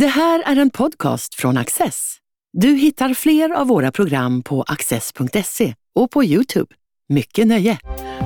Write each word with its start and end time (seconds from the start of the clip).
Det 0.00 0.06
här 0.06 0.42
är 0.46 0.56
en 0.56 0.70
podcast 0.70 1.34
från 1.34 1.56
Access. 1.56 2.16
Du 2.52 2.68
hittar 2.68 3.14
fler 3.14 3.50
av 3.50 3.66
våra 3.66 3.92
program 3.92 4.42
på 4.42 4.62
access.se 4.62 5.74
och 5.94 6.10
på 6.10 6.24
Youtube. 6.24 6.74
Mycket 7.08 7.46
nöje! 7.46 7.78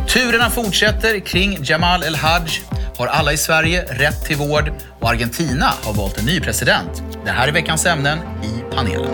Turerna 0.08 0.50
fortsätter 0.50 1.20
kring 1.20 1.58
Jamal 1.62 2.02
El-Haj. 2.02 2.62
Har 2.96 3.06
alla 3.06 3.32
i 3.32 3.36
Sverige 3.36 3.84
rätt 3.84 4.24
till 4.26 4.36
vård? 4.36 4.72
Och 5.00 5.08
Argentina 5.10 5.66
har 5.82 5.94
valt 5.94 6.18
en 6.18 6.24
ny 6.24 6.40
president. 6.40 7.02
Det 7.24 7.30
här 7.30 7.48
är 7.48 7.52
veckans 7.52 7.86
ämnen 7.86 8.18
i 8.18 8.74
panelen. 8.74 9.10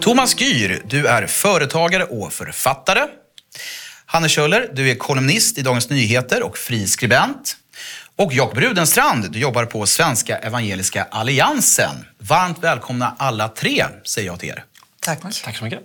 Thomas 0.00 0.40
Gyr, 0.40 0.82
du 0.86 1.06
är 1.06 1.26
företagare 1.26 2.04
och 2.04 2.32
författare. 2.32 3.00
Hanne 4.06 4.28
Kjöller, 4.28 4.70
du 4.74 4.90
är 4.90 4.94
kolumnist 4.94 5.58
i 5.58 5.62
Dagens 5.62 5.90
Nyheter 5.90 6.42
och 6.42 6.58
friskribent. 6.58 7.56
Och 8.16 8.32
Jakob 8.32 8.58
Rudenstrand, 8.58 9.30
du 9.30 9.38
jobbar 9.38 9.64
på 9.64 9.86
Svenska 9.86 10.38
Evangeliska 10.38 11.06
Alliansen. 11.10 12.06
Varmt 12.18 12.58
välkomna 12.64 13.14
alla 13.18 13.48
tre, 13.48 13.84
säger 14.04 14.26
jag 14.28 14.40
till 14.40 14.48
er. 14.48 14.64
Tack. 15.00 15.20
Tack 15.44 15.56
så 15.56 15.64
mycket. 15.64 15.80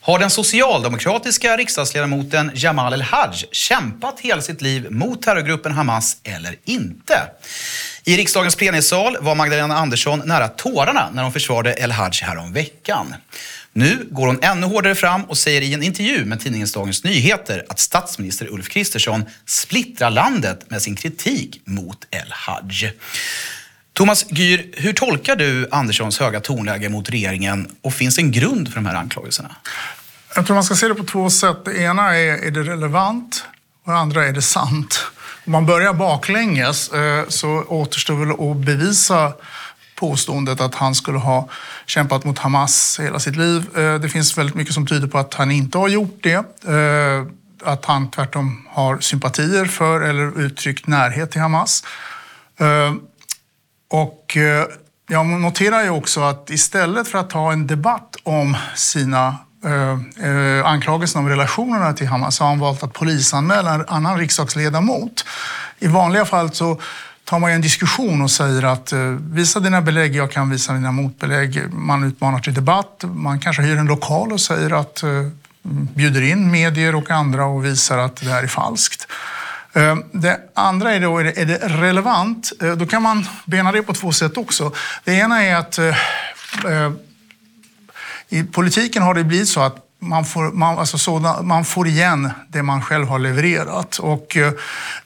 Har 0.00 0.18
den 0.18 0.30
socialdemokratiska 0.30 1.56
riksdagsledamoten 1.56 2.50
Jamal 2.54 2.92
El-Haj 2.92 3.48
kämpat 3.52 4.20
hela 4.20 4.42
sitt 4.42 4.62
liv 4.62 4.90
mot 4.90 5.22
terrorgruppen 5.22 5.72
Hamas 5.72 6.16
eller 6.24 6.56
inte? 6.64 7.14
I 8.04 8.16
riksdagens 8.16 8.56
plenisal 8.56 9.16
var 9.20 9.34
Magdalena 9.34 9.76
Andersson 9.76 10.22
nära 10.24 10.48
tårarna 10.48 11.10
när 11.12 11.22
hon 11.22 11.32
försvarade 11.32 11.74
El-Haj 11.74 12.10
härom 12.22 12.52
veckan. 12.52 13.14
Nu 13.72 14.08
går 14.10 14.26
hon 14.26 14.38
ännu 14.42 14.66
hårdare 14.66 14.94
fram 14.94 15.24
och 15.24 15.38
säger 15.38 15.60
i 15.60 15.74
en 15.74 15.82
intervju 15.82 16.24
med 16.24 16.40
tidningen 16.40 16.68
Dagens 16.74 17.04
Nyheter 17.04 17.64
att 17.68 17.78
statsminister 17.78 18.52
Ulf 18.52 18.68
Kristersson 18.68 19.24
splittrar 19.46 20.10
landet 20.10 20.70
med 20.70 20.82
sin 20.82 20.96
kritik 20.96 21.62
mot 21.64 22.06
El-Haj. 22.10 22.94
Thomas 23.92 24.26
Gyr, 24.28 24.70
hur 24.72 24.92
tolkar 24.92 25.36
du 25.36 25.68
Anderssons 25.70 26.20
höga 26.20 26.40
tonläge 26.40 26.88
mot 26.88 27.10
regeringen 27.10 27.70
och 27.82 27.94
finns 27.94 28.18
en 28.18 28.32
grund 28.32 28.68
för 28.68 28.74
de 28.74 28.86
här 28.86 28.94
anklagelserna? 28.94 29.56
Jag 30.34 30.46
tror 30.46 30.54
man 30.54 30.64
ska 30.64 30.74
se 30.74 30.88
det 30.88 30.94
på 30.94 31.04
två 31.04 31.30
sätt. 31.30 31.64
Det 31.64 31.78
ena 31.78 32.16
är, 32.16 32.46
är 32.46 32.50
det 32.50 32.62
relevant 32.62 33.44
och 33.84 33.92
det 33.92 33.98
andra 33.98 34.26
är 34.26 34.32
det 34.32 34.42
sant. 34.42 35.06
Om 35.44 35.52
man 35.52 35.66
börjar 35.66 35.92
baklänges 35.92 36.88
eh, 36.88 37.28
så 37.28 37.48
återstår 37.68 38.14
väl 38.14 38.50
att 38.50 38.66
bevisa 38.66 39.32
påståendet 40.02 40.60
att 40.60 40.74
han 40.74 40.94
skulle 40.94 41.18
ha 41.18 41.48
kämpat 41.86 42.24
mot 42.24 42.38
Hamas 42.38 43.00
hela 43.02 43.18
sitt 43.18 43.36
liv. 43.36 43.78
Eh, 43.78 43.94
det 43.94 44.08
finns 44.08 44.38
väldigt 44.38 44.54
mycket 44.54 44.74
som 44.74 44.86
tyder 44.86 45.08
på 45.08 45.18
att 45.18 45.34
han 45.34 45.50
inte 45.50 45.78
har 45.78 45.88
gjort 45.88 46.18
det. 46.22 46.66
Eh, 46.68 47.26
att 47.64 47.84
han 47.84 48.10
tvärtom 48.10 48.66
har 48.68 48.98
sympatier 49.00 49.64
för 49.64 50.00
eller 50.00 50.40
uttryckt 50.40 50.86
närhet 50.86 51.30
till 51.30 51.40
Hamas. 51.40 51.84
Eh, 52.60 52.94
och 53.90 54.36
jag 55.08 55.26
noterar 55.26 55.82
ju 55.82 55.90
också 55.90 56.20
att 56.20 56.50
istället 56.50 57.08
för 57.08 57.18
att 57.18 57.32
ha 57.32 57.52
en 57.52 57.66
debatt 57.66 58.16
om 58.22 58.56
sina 58.74 59.36
eh, 59.64 61.16
om 61.16 61.28
relationerna 61.28 61.92
till 61.92 62.06
Hamas 62.06 62.40
har 62.40 62.48
han 62.48 62.58
valt 62.58 62.82
att 62.82 62.92
polisanmäla 62.92 63.74
en 63.74 63.84
annan 63.88 64.18
riksdagsledamot. 64.18 65.24
I 65.78 65.86
vanliga 65.86 66.24
fall 66.24 66.52
så 66.52 66.80
tar 67.24 67.38
man 67.38 67.50
en 67.50 67.60
diskussion 67.60 68.22
och 68.22 68.30
säger 68.30 68.62
att 68.62 68.92
eh, 68.92 69.00
visa 69.30 69.60
dina 69.60 69.82
belägg, 69.82 70.16
jag 70.16 70.30
kan 70.32 70.50
visa 70.50 70.72
dina 70.72 70.92
motbelägg. 70.92 71.72
Man 71.72 72.04
utmanar 72.04 72.38
till 72.38 72.54
debatt. 72.54 73.04
Man 73.14 73.40
kanske 73.40 73.62
hyr 73.62 73.76
en 73.76 73.86
lokal 73.86 74.32
och 74.32 74.40
säger 74.40 74.80
att 74.80 75.02
eh, 75.02 75.10
bjuder 75.94 76.22
in 76.22 76.50
medier 76.50 76.94
och 76.94 77.10
andra 77.10 77.44
och 77.44 77.64
visar 77.64 77.98
att 77.98 78.16
det 78.16 78.30
här 78.30 78.42
är 78.42 78.46
falskt. 78.46 79.08
Eh, 79.72 79.96
det 80.12 80.40
andra 80.54 80.92
är 80.92 81.00
då, 81.00 81.18
är 81.18 81.24
det, 81.24 81.58
relevant? 81.58 82.52
Då 82.76 82.86
kan 82.86 83.02
man 83.02 83.26
bena 83.44 83.72
det 83.72 83.82
på 83.82 83.94
två 83.94 84.12
sätt 84.12 84.36
också. 84.36 84.72
Det 85.04 85.12
ena 85.12 85.42
är 85.42 85.56
att 85.56 85.78
i 88.28 88.44
politiken 88.44 89.02
har 89.02 89.14
det 89.14 89.24
blivit 89.24 89.48
så 89.48 89.60
att 89.60 89.76
man 90.02 90.24
får, 90.24 90.52
man, 90.52 90.78
alltså 90.78 90.98
sådana, 90.98 91.42
man 91.42 91.64
får 91.64 91.86
igen 91.86 92.30
det 92.48 92.62
man 92.62 92.82
själv 92.82 93.08
har 93.08 93.18
levererat. 93.18 93.98
Och 93.98 94.36
eh, 94.36 94.52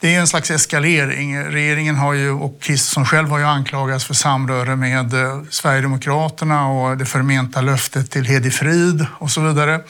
det 0.00 0.14
är 0.14 0.20
en 0.20 0.26
slags 0.26 0.50
eskalering. 0.50 1.38
Regeringen 1.44 1.96
har 1.96 2.12
ju, 2.12 2.30
och 2.30 2.60
Kristersson 2.60 3.06
själv 3.06 3.28
har 3.28 3.38
ju 3.38 3.44
anklagats 3.44 4.04
för 4.04 4.14
samröre 4.14 4.76
med 4.76 5.14
eh, 5.14 5.42
Sverigedemokraterna 5.50 6.68
och 6.68 6.96
det 6.96 7.06
förmenta 7.06 7.60
löftet 7.60 8.10
till 8.10 8.24
Hedi 8.24 8.50
Frid 8.50 9.06
och 9.12 9.30
så 9.30 9.40
vidare. 9.40 9.80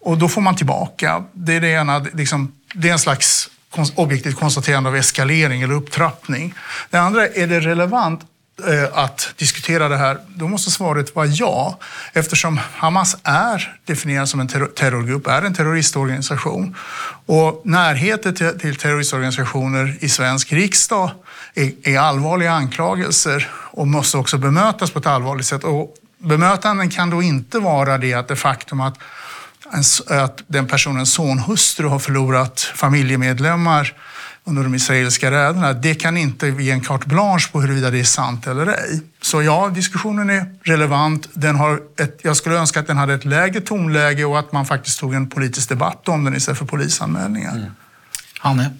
Och 0.00 0.18
då 0.18 0.28
får 0.28 0.40
man 0.40 0.56
tillbaka. 0.56 1.24
Det 1.32 1.54
är, 1.54 1.60
det 1.60 1.68
ena, 1.68 1.98
liksom, 1.98 2.52
det 2.74 2.88
är 2.88 2.92
en 2.92 2.98
slags 2.98 3.50
objektivt 3.94 4.36
konstaterande 4.36 4.88
av 4.88 4.96
eskalering 4.96 5.62
eller 5.62 5.74
upptrappning. 5.74 6.54
Det 6.90 6.98
andra, 6.98 7.26
är 7.26 7.46
det 7.46 7.60
relevant 7.60 8.20
Eh, 8.66 8.98
att 8.98 9.34
diskutera 9.36 9.88
det 9.88 9.96
här, 9.96 10.18
då 10.28 10.48
måste 10.48 10.70
svaret 10.70 11.14
vara 11.14 11.26
ja. 11.26 11.78
Eftersom 12.12 12.60
Hamas 12.74 13.16
är 13.22 13.76
definierad 13.84 14.28
som 14.28 14.40
en 14.40 14.48
terrorgrupp, 14.48 15.26
är 15.26 15.42
en 15.42 15.54
terroristorganisation. 15.54 16.76
Och 17.26 17.62
närheten 17.64 18.34
till 18.34 18.76
terroristorganisationer 18.76 19.96
i 20.00 20.08
svensk 20.08 20.52
riksdag 20.52 21.10
är, 21.54 21.98
allvarliga 21.98 22.52
anklagelser 22.52 23.48
och 23.52 23.86
måste 23.86 24.16
också 24.16 24.38
bemötas 24.38 24.90
på 24.90 24.98
ett 24.98 25.06
allvarligt 25.06 25.46
sätt. 25.46 25.64
Och 25.64 25.94
bemötanden 26.18 26.90
kan 26.90 27.10
då 27.10 27.22
inte 27.22 27.58
vara 27.58 27.98
det 27.98 28.14
att 28.14 28.28
det 28.28 28.36
faktum 28.36 28.80
att, 28.80 28.98
att 30.08 30.42
den 30.46 30.66
personens 30.66 31.12
sonhustru 31.12 31.86
har 31.86 31.98
förlorat 31.98 32.60
familjemedlemmar 32.60 33.94
under 34.48 34.62
de 34.62 34.74
israeliska 34.74 35.30
räderna, 35.30 35.72
det 35.72 35.94
kan 35.94 36.16
inte 36.16 36.46
ge 36.46 36.70
en 36.70 36.80
carte 36.80 37.08
blanche 37.08 37.48
på 37.52 37.60
huruvida 37.60 37.90
det 37.90 38.00
är 38.00 38.04
sant 38.04 38.46
eller 38.46 38.66
ej. 38.66 39.00
Så 39.22 39.42
ja, 39.42 39.68
diskussionen 39.74 40.30
är 40.30 40.54
relevant. 40.62 41.28
Den 41.32 41.56
har 41.56 41.80
ett, 42.00 42.20
jag 42.22 42.36
skulle 42.36 42.56
önska 42.56 42.80
att 42.80 42.86
den 42.86 42.96
hade 42.96 43.14
ett 43.14 43.24
lägre 43.24 43.60
tonläge 43.60 44.24
och 44.24 44.38
att 44.38 44.52
man 44.52 44.66
faktiskt 44.66 45.00
tog 45.00 45.14
en 45.14 45.28
politisk 45.28 45.68
debatt 45.68 46.08
om 46.08 46.24
den 46.24 46.36
istället 46.36 46.58
för 46.58 46.66
polisanmälningar. 46.66 47.52
Mm. 47.52 47.70
Hanne? 48.38 48.70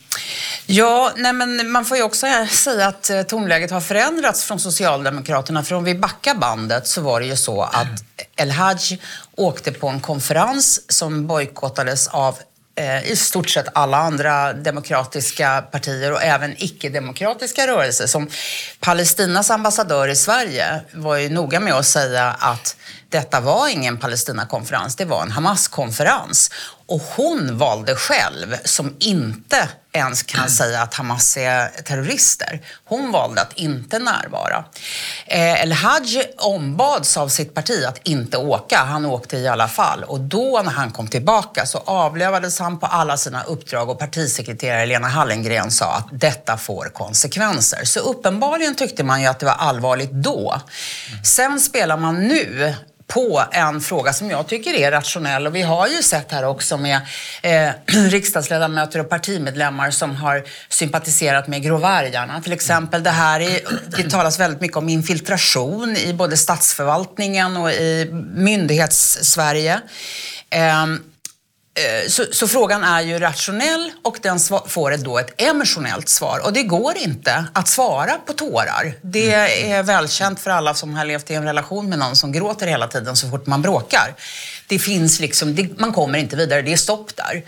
Ja, 0.67 1.13
nej 1.17 1.33
men 1.33 1.71
man 1.71 1.85
får 1.85 1.97
ju 1.97 2.03
också 2.03 2.27
säga 2.49 2.89
att 2.89 3.11
eh, 3.11 3.23
tonläget 3.23 3.71
har 3.71 3.81
förändrats 3.81 4.45
från 4.45 4.61
Socialdemokraterna. 4.61 5.65
För 5.65 5.75
om 5.75 5.85
vi 5.85 5.95
backar 5.95 6.35
bandet 6.35 6.87
så 6.87 7.01
var 7.01 7.21
det 7.21 7.27
ju 7.27 7.37
så 7.37 7.63
att 7.63 8.05
El-Haj 8.37 9.01
åkte 9.37 9.73
på 9.73 9.89
en 9.89 10.01
konferens 10.01 10.93
som 10.93 11.27
bojkottades 11.27 12.09
av 12.09 12.39
Eh, 12.79 13.11
i 13.11 13.17
stort 13.17 13.49
sett 13.51 13.67
alla 13.73 13.97
andra 13.97 14.53
demokratiska 14.53 15.63
partier 15.63 16.13
och 16.13 16.23
även 16.23 16.55
icke-demokratiska 16.63 17.67
rörelser. 17.67 18.07
Som 18.07 18.29
Palestinas 18.81 19.51
ambassadör 19.51 20.09
i 20.09 20.17
Sverige 20.17 20.81
var 20.93 21.17
ju 21.17 21.29
noga 21.29 21.61
med 21.61 21.75
att 21.75 21.87
säga 21.87 22.37
att 22.39 22.77
detta 23.11 23.41
var 23.41 23.69
ingen 23.69 23.97
Palestinakonferens, 23.97 24.97
det 24.97 25.05
var 25.05 25.23
en 25.23 25.31
Hamas-konferens. 25.31 26.51
Och 26.87 27.03
hon 27.17 27.59
valde 27.59 27.95
själv, 27.95 28.57
som 28.65 28.97
inte 28.99 29.69
ens 29.93 30.23
kan 30.23 30.49
säga 30.49 30.83
att 30.83 30.95
Hamas 30.95 31.37
är 31.37 31.69
terrorister, 31.83 32.61
hon 32.85 33.13
valde 33.13 33.41
att 33.41 33.53
inte 33.53 33.99
närvara. 33.99 34.65
Eh, 35.27 35.63
El-Haj 35.63 36.35
ombads 36.39 37.17
av 37.17 37.29
sitt 37.29 37.55
parti 37.55 37.85
att 37.85 38.01
inte 38.03 38.37
åka. 38.37 38.79
Han 38.79 39.07
åkte 39.07 39.37
i 39.37 39.49
alla 39.49 39.69
fall. 39.69 40.05
Och 40.05 40.21
då 40.21 40.63
när 40.65 40.73
han 40.73 40.91
kom 40.91 41.09
tillbaka 41.09 41.67
så 41.67 41.79
avlövades 41.79 42.59
han 42.59 42.79
på 42.79 42.87
alla 42.87 43.17
sina 43.17 43.43
uppdrag 43.43 43.91
och 43.91 43.99
partisekreterare 43.99 44.87
Lena 44.87 45.09
Hallengren 45.09 45.71
sa 45.71 45.95
att 45.95 46.09
detta 46.13 46.57
får 46.57 46.91
konsekvenser. 46.95 47.85
Så 47.85 48.01
uppenbarligen 48.01 48.75
tyckte 48.75 49.05
man 49.05 49.21
ju 49.23 49.27
att 49.27 49.39
det 49.39 49.47
var 49.47 49.53
allvarligt 49.53 50.13
då. 50.13 50.61
Sen 51.25 51.61
spelar 51.61 51.97
man 51.97 52.29
nu 52.29 52.75
på 53.09 53.45
en 53.53 53.81
fråga 53.81 54.13
som 54.13 54.31
jag 54.31 54.47
tycker 54.47 54.75
är 54.75 54.91
rationell. 54.91 55.47
Och 55.47 55.55
vi 55.55 55.63
har 55.63 55.89
ju 55.89 56.03
sett 56.03 56.33
här 56.33 56.45
också 56.45 56.77
med 56.77 57.01
eh, 57.43 57.71
riksdagsledamöter 58.11 59.01
och 59.01 59.09
partimedlemmar 59.09 59.91
som 59.91 60.17
har 60.17 60.45
sympatiserat 60.69 61.49
med 61.49 61.63
gråvargarna. 61.63 62.41
Till 62.41 62.53
exempel 62.53 63.03
det 63.03 63.11
här 63.11 63.41
är, 63.41 63.61
det 63.97 64.11
talas 64.11 64.41
väldigt 64.41 64.61
mycket 64.61 64.77
om 64.77 64.89
infiltration 64.89 65.97
i 65.97 66.13
både 66.13 66.37
statsförvaltningen 66.37 67.57
och 67.57 67.71
i 67.71 68.11
myndighets-Sverige. 68.35 69.81
Eh, 70.51 70.87
så, 72.09 72.25
så, 72.33 72.49
frågan 72.49 72.85
är 72.85 73.01
ju 73.01 73.19
rationell 73.19 73.93
och 74.03 74.19
den 74.23 74.41
får 74.67 75.05
då 75.05 75.19
ett 75.19 75.43
emotionellt 75.43 76.09
svar. 76.09 76.41
Och 76.45 76.53
det 76.53 76.63
går 76.63 76.97
inte 76.97 77.45
att 77.53 77.69
svara 77.69 78.13
på 78.27 78.33
tårar. 78.33 78.95
Det 79.03 79.35
är 79.73 79.83
välkänt 79.83 80.41
för 80.41 80.51
alla 80.51 80.75
som 80.75 80.95
har 80.95 81.05
levt 81.05 81.31
i 81.31 81.35
en 81.35 81.45
relation 81.45 81.89
med 81.89 81.99
någon 81.99 82.17
som 82.17 82.33
gråter 82.33 82.67
hela 82.67 82.89
tiden 82.89 83.17
så 83.17 83.29
fort 83.31 83.47
man 83.47 83.63
bråkar. 83.63 84.15
det 84.69 84.79
finns 84.79 85.21
liksom, 85.21 85.55
det, 85.55 85.81
man 85.81 85.93
kommer 85.93 86.19
inte 86.19 86.37
vidare, 86.37 86.63
det 86.63 86.73
är 86.73 86.77
stopp 86.77 87.11
där. 87.17 87.43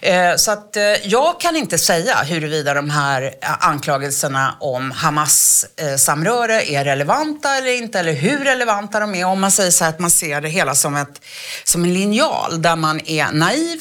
Eh, 0.00 0.36
så 0.36 0.50
att 0.50 0.76
eh, 0.76 0.82
jag 0.82 1.40
kan 1.40 1.56
inte 1.56 1.78
säga 1.78 2.16
huruvida 2.16 2.74
de 2.74 2.90
här 2.90 3.34
anklagelserna 3.60 4.54
om 4.60 4.90
Hamas-samröre 4.90 6.60
eh, 6.60 6.74
är 6.74 6.84
relevanta 6.84 7.56
eller 7.56 7.72
inte, 7.72 7.98
eller 8.00 8.12
hur 8.12 8.38
relevanta 8.44 9.00
de 9.00 9.14
är. 9.14 9.24
Om 9.24 9.40
man 9.40 9.50
säger 9.50 9.70
så 9.70 9.84
här 9.84 9.90
att 9.90 9.98
man 9.98 10.10
ser 10.10 10.40
det 10.40 10.48
hela 10.48 10.74
som, 10.74 10.96
ett, 10.96 11.20
som 11.64 11.84
en 11.84 11.94
linjal 11.94 12.62
där 12.62 12.76
man 12.76 13.00
är 13.06 13.32
naiv 13.32 13.71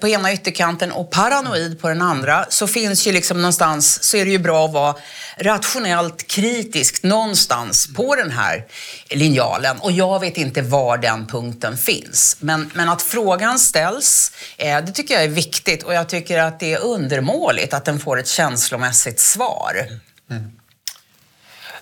på 0.00 0.08
ena 0.08 0.32
ytterkanten 0.32 0.92
och 0.92 1.10
paranoid 1.10 1.80
på 1.80 1.88
den 1.88 2.02
andra, 2.02 2.46
så 2.48 2.66
finns 2.66 3.06
ju 3.06 3.12
liksom 3.12 3.36
någonstans, 3.36 4.02
så 4.02 4.16
är 4.16 4.24
det 4.24 4.30
ju 4.30 4.38
bra 4.38 4.64
att 4.64 4.72
vara 4.72 4.94
rationellt 5.38 6.26
kritisk 6.26 7.02
någonstans 7.02 7.94
på 7.94 8.14
den 8.14 8.30
här 8.30 8.64
linjalen. 9.10 9.78
Och 9.78 9.92
jag 9.92 10.20
vet 10.20 10.36
inte 10.36 10.62
var 10.62 10.98
den 10.98 11.26
punkten 11.26 11.76
finns. 11.76 12.36
Men, 12.40 12.70
men 12.74 12.88
att 12.88 13.02
frågan 13.02 13.58
ställs, 13.58 14.32
eh, 14.56 14.84
det 14.84 14.92
tycker 14.92 15.14
jag 15.14 15.24
är 15.24 15.28
viktigt 15.28 15.82
och 15.82 15.94
jag 15.94 16.08
tycker 16.08 16.38
att 16.38 16.60
det 16.60 16.72
är 16.72 16.78
undermåligt 16.78 17.74
att 17.74 17.84
den 17.84 18.00
får 18.00 18.18
ett 18.18 18.28
känslomässigt 18.28 19.20
svar. 19.20 19.86
Mm. 20.30 20.57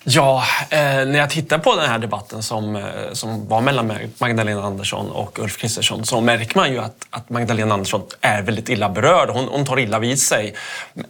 Ja, 0.08 0.44
eh, 0.70 0.78
när 0.78 1.18
jag 1.18 1.30
tittar 1.30 1.58
på 1.58 1.76
den 1.76 1.88
här 1.88 1.98
debatten 1.98 2.42
som, 2.42 2.76
eh, 2.76 2.82
som 3.12 3.48
var 3.48 3.60
mellan 3.60 3.92
Magdalena 4.18 4.62
Andersson 4.62 5.10
och 5.10 5.38
Ulf 5.38 5.56
Kristersson 5.56 6.06
så 6.06 6.20
märker 6.20 6.58
man 6.58 6.72
ju 6.72 6.78
att, 6.78 7.06
att 7.10 7.30
Magdalena 7.30 7.74
Andersson 7.74 8.02
är 8.20 8.42
väldigt 8.42 8.68
illa 8.68 8.88
berörd. 8.88 9.30
Hon, 9.30 9.48
hon 9.48 9.64
tar 9.64 9.78
illa 9.78 9.98
vid 9.98 10.18
sig 10.18 10.54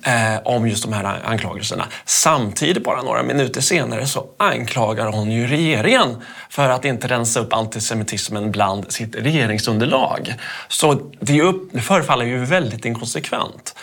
eh, 0.06 0.40
om 0.44 0.68
just 0.68 0.84
de 0.84 0.92
här 0.92 1.20
anklagelserna. 1.24 1.86
Samtidigt, 2.04 2.84
bara 2.84 3.02
några 3.02 3.22
minuter 3.22 3.60
senare, 3.60 4.06
så 4.06 4.26
anklagar 4.36 5.06
hon 5.06 5.30
ju 5.30 5.46
regeringen 5.46 6.22
för 6.50 6.68
att 6.68 6.84
inte 6.84 7.08
rensa 7.08 7.40
upp 7.40 7.52
antisemitismen 7.52 8.52
bland 8.52 8.92
sitt 8.92 9.16
regeringsunderlag. 9.16 10.34
Så 10.68 11.00
det, 11.20 11.42
upp, 11.42 11.68
det 11.72 11.80
förefaller 11.80 12.24
ju 12.24 12.44
väldigt 12.44 12.84
inkonsekvent. 12.84 13.74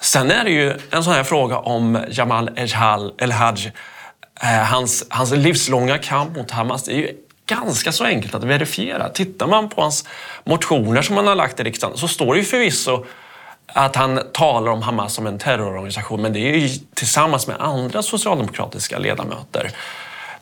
Sen 0.00 0.30
är 0.30 0.44
det 0.44 0.50
ju 0.50 0.78
en 0.90 1.04
sån 1.04 1.12
här 1.12 1.24
fråga 1.24 1.58
om 1.58 2.04
Jamal 2.10 2.50
El-Haj 2.56 3.72
Eh, 4.42 4.48
hans, 4.48 5.06
hans 5.08 5.32
livslånga 5.32 5.98
kamp 5.98 6.36
mot 6.36 6.50
Hamas 6.50 6.84
det 6.84 6.92
är 6.92 6.96
ju 6.96 7.12
ganska 7.46 7.92
så 7.92 8.04
enkelt 8.04 8.34
att 8.34 8.44
verifiera. 8.44 9.08
Tittar 9.08 9.46
man 9.46 9.68
på 9.68 9.82
hans 9.82 10.08
motioner 10.44 11.02
som 11.02 11.16
han 11.16 11.26
har 11.26 11.34
lagt 11.34 11.60
i 11.60 11.62
riksdagen 11.62 11.96
så 11.96 12.08
står 12.08 12.34
det 12.34 12.40
ju 12.40 12.44
förvisso 12.44 13.04
att 13.66 13.96
han 13.96 14.20
talar 14.32 14.72
om 14.72 14.82
Hamas 14.82 15.14
som 15.14 15.26
en 15.26 15.38
terrororganisation 15.38 16.22
men 16.22 16.32
det 16.32 16.40
är 16.40 16.56
ju 16.56 16.68
tillsammans 16.94 17.46
med 17.46 17.56
andra 17.60 18.02
socialdemokratiska 18.02 18.98
ledamöter. 18.98 19.70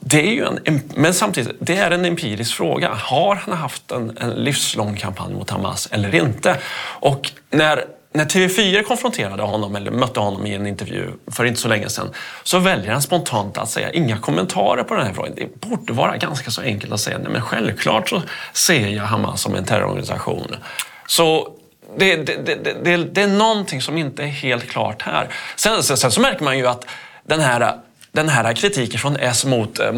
Det 0.07 0.21
är 0.21 0.33
ju 0.33 0.45
en, 0.45 0.81
men 0.95 1.15
samtidigt, 1.15 1.57
det 1.61 1.77
är 1.77 1.91
en 1.91 2.05
empirisk 2.05 2.55
fråga. 2.55 2.95
Har 2.95 3.35
han 3.35 3.55
haft 3.55 3.91
en, 3.91 4.19
en 4.21 4.31
livslång 4.31 4.97
kampanj 4.97 5.35
mot 5.35 5.51
Hamas 5.51 5.89
eller 5.93 6.15
inte? 6.15 6.59
Och 7.01 7.31
när 7.51 7.85
när 8.15 8.25
TV4 8.25 8.83
konfronterade 8.83 9.43
honom, 9.43 9.77
eller 9.77 9.91
mötte 9.91 10.21
honom 10.21 10.47
i 10.47 10.55
en 10.55 10.67
intervju 10.67 11.11
för 11.27 11.45
inte 11.45 11.61
så 11.61 11.69
länge 11.69 11.89
sedan, 11.89 12.11
så 12.43 12.59
väljer 12.59 12.93
han 12.93 13.03
spontant 13.03 13.59
att 13.59 13.71
säga 13.71 13.93
inga 13.93 14.19
kommentarer 14.19 14.83
på 14.83 14.95
den 14.95 15.07
här 15.07 15.15
frågan. 15.15 15.33
Det 15.37 15.61
borde 15.61 15.93
vara 15.93 16.17
ganska 16.17 16.51
så 16.51 16.61
enkelt 16.61 16.93
att 16.93 17.01
säga, 17.01 17.19
nej 17.19 17.33
men 17.33 17.43
självklart 17.43 18.09
så 18.09 18.23
ser 18.53 18.89
jag 18.89 19.03
Hamas 19.03 19.41
som 19.41 19.55
en 19.55 19.65
terrororganisation. 19.65 20.57
Så 21.07 21.53
det, 21.99 22.17
det, 22.17 22.37
det, 22.47 22.85
det, 22.85 22.97
det 22.97 23.23
är 23.23 23.29
någonting 23.29 23.83
som 23.83 23.99
inte 23.99 24.23
är 24.23 24.27
helt 24.27 24.69
klart 24.69 25.03
här. 25.03 25.29
Sen, 25.57 25.83
sen, 25.83 25.97
sen 25.97 26.11
så 26.11 26.21
märker 26.21 26.45
man 26.45 26.59
ju 26.59 26.67
att 26.67 26.85
den 27.27 27.41
här, 27.41 27.79
den 28.13 28.29
här 28.29 28.53
kritiken 28.53 29.01
från, 29.01 29.17
S 29.17 29.45
mot, 29.45 29.79
eh, 29.79 29.89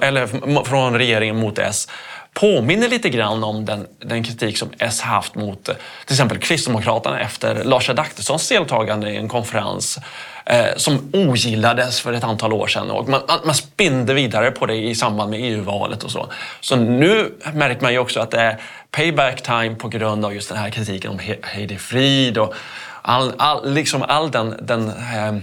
eller 0.00 0.64
från 0.64 0.98
regeringen 0.98 1.36
mot 1.36 1.58
S 1.58 1.88
påminner 2.34 2.88
lite 2.88 3.08
grann 3.08 3.44
om 3.44 3.64
den, 3.64 3.86
den 3.98 4.24
kritik 4.24 4.58
som 4.58 4.68
S 4.78 5.00
haft 5.00 5.34
mot 5.34 5.68
eh, 5.68 5.74
till 6.06 6.14
exempel 6.14 6.38
Kristdemokraterna 6.38 7.20
efter 7.20 7.64
Lars 7.64 7.90
Adaktussons 7.90 8.48
deltagande 8.48 9.10
i 9.10 9.16
en 9.16 9.28
konferens 9.28 9.98
eh, 10.46 10.76
som 10.76 11.10
ogillades 11.12 12.00
för 12.00 12.12
ett 12.12 12.24
antal 12.24 12.52
år 12.52 12.66
sedan. 12.66 12.90
Och 12.90 13.08
man, 13.08 13.20
man 13.44 13.54
spinde 13.54 14.14
vidare 14.14 14.50
på 14.50 14.66
det 14.66 14.74
i 14.76 14.94
samband 14.94 15.30
med 15.30 15.40
EU-valet 15.40 16.02
och 16.02 16.10
så. 16.10 16.28
Så 16.60 16.76
nu 16.76 17.34
märker 17.52 17.82
man 17.82 17.92
ju 17.92 17.98
också 17.98 18.20
att 18.20 18.30
det 18.30 18.40
är 18.40 18.60
payback 18.90 19.42
time 19.42 19.74
på 19.74 19.88
grund 19.88 20.24
av 20.24 20.34
just 20.34 20.48
den 20.48 20.58
här 20.58 20.70
kritiken 20.70 21.10
om 21.10 21.20
Heidi 21.42 21.78
Frid 21.78 22.38
och 22.38 22.54
all, 23.02 23.32
all, 23.38 23.72
liksom 23.72 24.02
all 24.02 24.30
den, 24.30 24.56
den 24.62 24.88
Eh, 24.88 25.34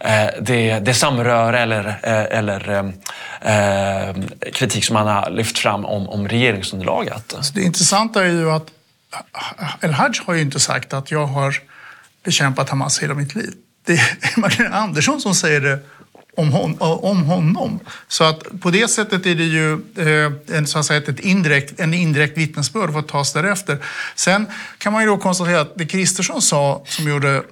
Eh, 0.00 0.28
det, 0.40 0.78
det 0.78 0.94
samröre 0.94 1.60
eller, 1.60 1.86
eh, 2.02 2.38
eller 2.38 2.70
eh, 2.70 4.08
eh, 4.08 4.16
kritik 4.52 4.84
som 4.84 4.96
han 4.96 5.06
har 5.06 5.30
lyft 5.30 5.58
fram 5.58 5.84
om, 5.84 6.08
om 6.08 6.28
regeringsunderlaget. 6.28 7.34
Så 7.40 7.52
det 7.54 7.62
intressanta 7.62 8.24
är 8.24 8.30
ju 8.30 8.50
att 8.50 8.66
El-Haj 9.80 10.10
har 10.26 10.34
ju 10.34 10.40
inte 10.40 10.60
sagt 10.60 10.92
att 10.92 11.10
jag 11.10 11.26
har 11.26 11.56
bekämpat 12.24 12.70
Hamas 12.70 13.02
hela 13.02 13.14
mitt 13.14 13.34
liv. 13.34 13.52
Det 13.86 13.92
är 13.92 14.40
Magdalena 14.40 14.76
Andersson 14.76 15.20
som 15.20 15.34
säger 15.34 15.60
det 15.60 15.78
om, 16.36 16.52
hon, 16.52 16.76
om 16.80 17.22
honom. 17.22 17.80
Så 18.08 18.24
att 18.24 18.60
på 18.60 18.70
det 18.70 18.88
sättet 18.88 19.26
är 19.26 19.34
det 19.34 19.44
ju 19.44 19.78
en, 20.52 20.66
så 20.66 20.78
att 20.78 20.86
säga, 20.86 20.98
ett 20.98 21.20
indirekt, 21.20 21.80
en 21.80 21.94
indirekt 21.94 22.38
vittnesbörd 22.38 22.92
för 22.92 22.98
att 22.98 23.08
tas 23.08 23.32
därefter. 23.32 23.78
Sen 24.14 24.46
kan 24.78 24.92
man 24.92 25.02
ju 25.02 25.08
då 25.08 25.16
konstatera 25.16 25.60
att 25.60 25.78
det 25.78 25.86
Kristersson 25.86 26.42
sa 26.42 26.82
som 26.86 27.08
gjorde 27.08 27.42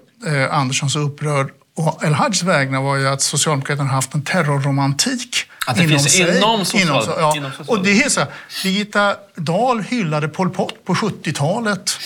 Andersson 0.50 0.90
så 0.90 0.98
upprörd 0.98 1.50
och 1.76 2.04
El-Hajs 2.04 2.42
vägnar 2.42 2.80
var 2.80 2.96
ju 2.96 3.08
att 3.08 3.22
Socialdemokraterna 3.22 3.88
har 3.88 3.94
haft 3.94 4.14
en 4.14 4.22
terrorromantik 4.22 5.46
att 5.66 5.76
det 5.76 5.82
inom 5.82 5.98
finns 5.98 6.12
sig. 6.12 6.36
inom, 6.36 6.64
social, 6.64 6.82
inom, 6.82 7.02
ja. 7.18 7.36
inom 7.36 7.50
social. 7.52 7.78
Och 7.78 7.84
det 7.84 8.02
är 8.02 8.08
så 8.08 8.20
här, 8.20 8.28
Birgitta 8.62 9.16
Dahl 9.34 9.80
hyllade 9.80 10.28
Pol 10.28 10.50
Pot 10.50 10.84
på 10.84 10.94
70-talet. 10.94 11.98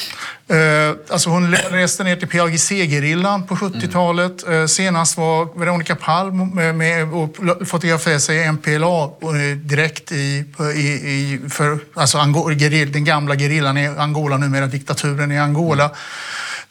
Eh, 0.48 0.96
alltså 1.08 1.30
hon 1.30 1.54
reste 1.54 2.04
ner 2.04 2.16
till 2.16 2.28
PAGC-gerillan 2.28 3.46
på 3.46 3.54
70-talet. 3.54 4.46
Mm. 4.46 4.60
Eh, 4.60 4.66
senast 4.66 5.16
var 5.16 5.58
Veronica 5.58 5.96
Palm 5.96 6.54
med, 6.54 6.74
med 6.74 7.12
och 7.12 7.36
fotograferade 7.68 8.20
sig 8.20 8.52
MPLA 8.52 9.04
eh, 9.04 9.56
direkt 9.56 10.12
i, 10.12 10.44
i, 10.74 10.78
i 10.78 11.40
för, 11.50 11.78
alltså 11.94 12.18
Angola, 12.18 12.54
den 12.68 13.04
gamla 13.04 13.34
gerillan 13.34 13.78
i 13.78 13.86
Angola, 13.86 14.36
numera 14.36 14.66
diktaturen 14.66 15.32
i 15.32 15.38
Angola. 15.38 15.90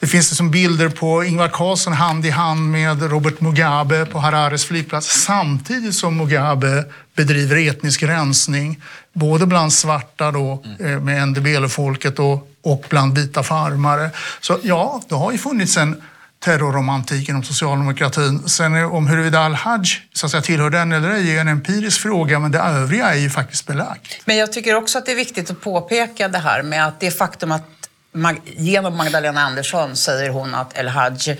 Det 0.00 0.06
finns 0.06 0.30
liksom 0.30 0.50
bilder 0.50 0.88
på 0.88 1.24
Ingvar 1.24 1.48
Carlsson 1.48 1.92
hand 1.92 2.26
i 2.26 2.30
hand 2.30 2.70
med 2.70 3.02
Robert 3.02 3.40
Mugabe 3.40 4.06
på 4.06 4.18
Harares 4.18 4.64
flygplats 4.64 5.24
samtidigt 5.24 5.94
som 5.94 6.16
Mugabe 6.16 6.84
bedriver 7.16 7.56
etnisk 7.56 8.02
rensning 8.02 8.82
både 9.12 9.46
bland 9.46 9.72
svarta 9.72 10.30
då, 10.30 10.64
mm. 10.80 11.04
med 11.04 11.28
NDBL-folket 11.28 12.18
och, 12.18 12.50
och 12.62 12.84
bland 12.88 13.18
vita 13.18 13.42
farmare. 13.42 14.10
Så 14.40 14.58
ja, 14.62 15.02
det 15.08 15.14
har 15.14 15.32
ju 15.32 15.38
funnits 15.38 15.76
en 15.76 16.02
terrorromantik 16.38 17.28
inom 17.28 17.44
socialdemokratin. 17.44 18.48
Sen 18.48 18.84
om 18.84 19.06
huruvida 19.06 19.40
al-Haj 19.40 19.82
så 20.12 20.26
att 20.26 20.30
säga, 20.30 20.42
tillhör 20.42 20.70
den 20.70 20.92
eller 20.92 21.10
ej 21.10 21.36
är 21.36 21.40
en 21.40 21.48
empirisk 21.48 22.00
fråga, 22.00 22.38
men 22.38 22.50
det 22.52 22.58
övriga 22.58 23.14
är 23.14 23.18
ju 23.18 23.30
faktiskt 23.30 23.66
belagt. 23.66 24.20
Men 24.24 24.36
jag 24.36 24.52
tycker 24.52 24.74
också 24.74 24.98
att 24.98 25.06
det 25.06 25.12
är 25.12 25.16
viktigt 25.16 25.50
att 25.50 25.60
påpeka 25.60 26.28
det 26.28 26.38
här 26.38 26.62
med 26.62 26.86
att 26.86 27.00
det 27.00 27.10
faktum 27.10 27.52
att 27.52 27.77
genom 28.44 28.96
Magdalena 28.96 29.42
Andersson 29.42 29.96
säger 29.96 30.30
hon 30.30 30.54
att 30.54 30.78
El-Haj 30.78 31.38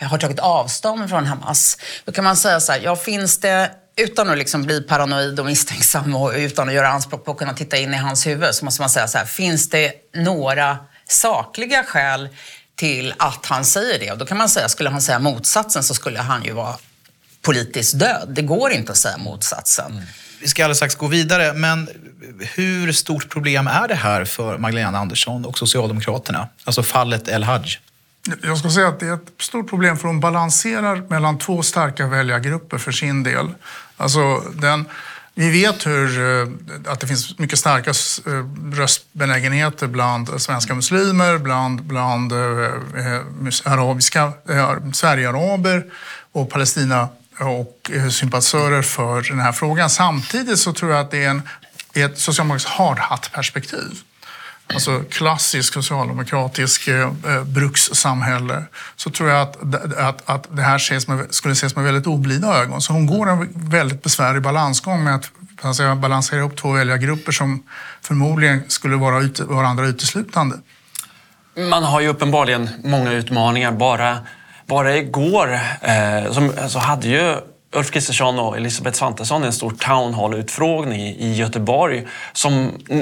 har 0.00 0.18
tagit 0.18 0.38
avstånd 0.38 1.08
från 1.08 1.26
Hamas. 1.26 1.76
Då 2.04 2.12
kan 2.12 2.24
man 2.24 2.36
säga 2.36 2.60
så 2.60 2.72
här, 2.72 2.80
ja 2.80 2.96
finns 2.96 3.38
det 3.38 3.70
utan 3.96 4.30
att 4.30 4.38
liksom 4.38 4.62
bli 4.62 4.80
paranoid 4.80 5.40
och 5.40 5.46
misstänksam 5.46 6.16
och 6.16 6.32
utan 6.32 6.68
att 6.68 6.74
göra 6.74 6.88
anspråk 6.88 7.24
på 7.24 7.30
att 7.30 7.38
kunna 7.38 7.54
titta 7.54 7.76
in 7.76 7.94
i 7.94 7.96
hans 7.96 8.26
huvud 8.26 8.54
så 8.54 8.64
måste 8.64 8.82
man 8.82 8.90
säga 8.90 9.08
så 9.08 9.18
här, 9.18 9.24
finns 9.24 9.68
det 9.70 9.92
några 10.14 10.78
sakliga 11.08 11.84
skäl 11.84 12.28
till 12.74 13.14
att 13.18 13.46
han 13.46 13.64
säger 13.64 13.98
det? 13.98 14.12
Och 14.12 14.18
då 14.18 14.26
kan 14.26 14.38
man 14.38 14.48
säga, 14.48 14.68
skulle 14.68 14.90
han 14.90 15.02
säga 15.02 15.18
motsatsen 15.18 15.82
så 15.82 15.94
skulle 15.94 16.18
han 16.18 16.44
ju 16.44 16.52
vara 16.52 16.76
politiskt 17.42 17.98
död. 17.98 18.28
Det 18.28 18.42
går 18.42 18.72
inte 18.72 18.92
att 18.92 18.98
säga 18.98 19.16
motsatsen. 19.16 19.92
Mm. 19.92 20.04
Vi 20.40 20.48
ska 20.48 20.64
alldeles 20.64 20.78
strax 20.78 20.94
gå 20.94 21.06
vidare, 21.06 21.52
men 21.52 21.88
hur 22.54 22.92
stort 22.92 23.28
problem 23.28 23.66
är 23.66 23.88
det 23.88 23.94
här 23.94 24.24
för 24.24 24.58
Magdalena 24.58 24.98
Andersson 24.98 25.44
och 25.44 25.58
Socialdemokraterna? 25.58 26.48
Alltså 26.64 26.82
fallet 26.82 27.28
El-Haj. 27.28 27.78
Jag 28.42 28.58
ska 28.58 28.70
säga 28.70 28.88
att 28.88 29.00
det 29.00 29.06
är 29.06 29.14
ett 29.14 29.30
stort 29.38 29.68
problem 29.68 29.98
för 29.98 30.08
hon 30.08 30.20
balanserar 30.20 31.02
mellan 31.08 31.38
två 31.38 31.62
starka 31.62 32.06
väljargrupper 32.06 32.78
för 32.78 32.92
sin 32.92 33.22
del. 33.22 33.48
Alltså 33.96 34.40
den, 34.54 34.84
vi 35.34 35.50
vet 35.50 35.86
hur, 35.86 36.20
eh, 36.20 36.48
att 36.92 37.00
det 37.00 37.06
finns 37.06 37.38
mycket 37.38 37.58
starka 37.58 37.90
eh, 37.90 38.76
röstbenägenheter 38.78 39.86
bland 39.86 40.42
svenska 40.42 40.74
muslimer, 40.74 41.38
bland, 41.38 41.82
bland 41.82 42.32
eh, 42.32 42.38
arabiska, 43.64 44.32
Sverigearaber 44.92 45.84
och 46.32 46.50
Palestina 46.50 47.08
och 47.38 47.90
eh, 47.94 48.08
sympatisörer 48.08 48.82
för 48.82 49.22
den 49.22 49.40
här 49.40 49.52
frågan. 49.52 49.90
Samtidigt 49.90 50.58
så 50.58 50.72
tror 50.72 50.90
jag 50.90 51.00
att 51.00 51.10
det 51.10 51.24
är 51.24 51.30
en, 51.30 51.42
ett 51.94 52.18
socialdemokratiskt 52.18 52.70
hardhatt-perspektiv. 52.70 54.00
alltså 54.74 55.02
klassisk 55.10 55.74
socialdemokratisk 55.74 56.88
eh, 56.88 57.12
eh, 57.26 57.44
brukssamhälle, 57.44 58.64
så 58.96 59.10
tror 59.10 59.28
jag 59.28 59.42
att, 59.42 59.74
att, 59.96 60.30
att 60.30 60.56
det 60.56 60.62
här 60.62 60.76
ses 60.76 61.08
med, 61.08 61.26
skulle 61.30 61.52
ses 61.52 61.76
med 61.76 61.84
väldigt 61.84 62.06
oblida 62.06 62.62
ögon. 62.62 62.82
Så 62.82 62.92
hon 62.92 63.06
går 63.06 63.28
en 63.28 63.48
väldigt 63.54 64.02
besvärlig 64.02 64.42
balansgång 64.42 65.04
med 65.04 65.14
att 65.14 65.30
alltså, 65.62 65.94
balansera 65.94 66.42
upp 66.42 66.56
två 66.56 66.72
väljargrupper 66.72 67.32
som 67.32 67.62
förmodligen 68.02 68.62
skulle 68.68 68.96
vara 68.96 69.20
ute, 69.20 69.44
varandra 69.44 69.86
uteslutande. 69.86 70.56
Man 71.56 71.82
har 71.82 72.00
ju 72.00 72.08
uppenbarligen 72.08 72.68
många 72.84 73.12
utmaningar. 73.12 73.72
Bara, 73.72 74.18
bara 74.70 74.96
igår 74.96 75.60
eh, 75.82 76.32
som, 76.32 76.52
så 76.68 76.78
hade 76.78 77.08
ju 77.08 77.36
Ulf 77.72 77.90
Kristersson 77.90 78.38
och 78.38 78.56
Elisabeth 78.56 78.98
Svantesson 78.98 79.44
en 79.44 79.52
stor 79.52 79.70
town 79.70 80.14
hall-utfrågning 80.14 81.00
i 81.00 81.34
Göteborg 81.34 82.06
som 82.32 82.70
eh, 82.88 83.00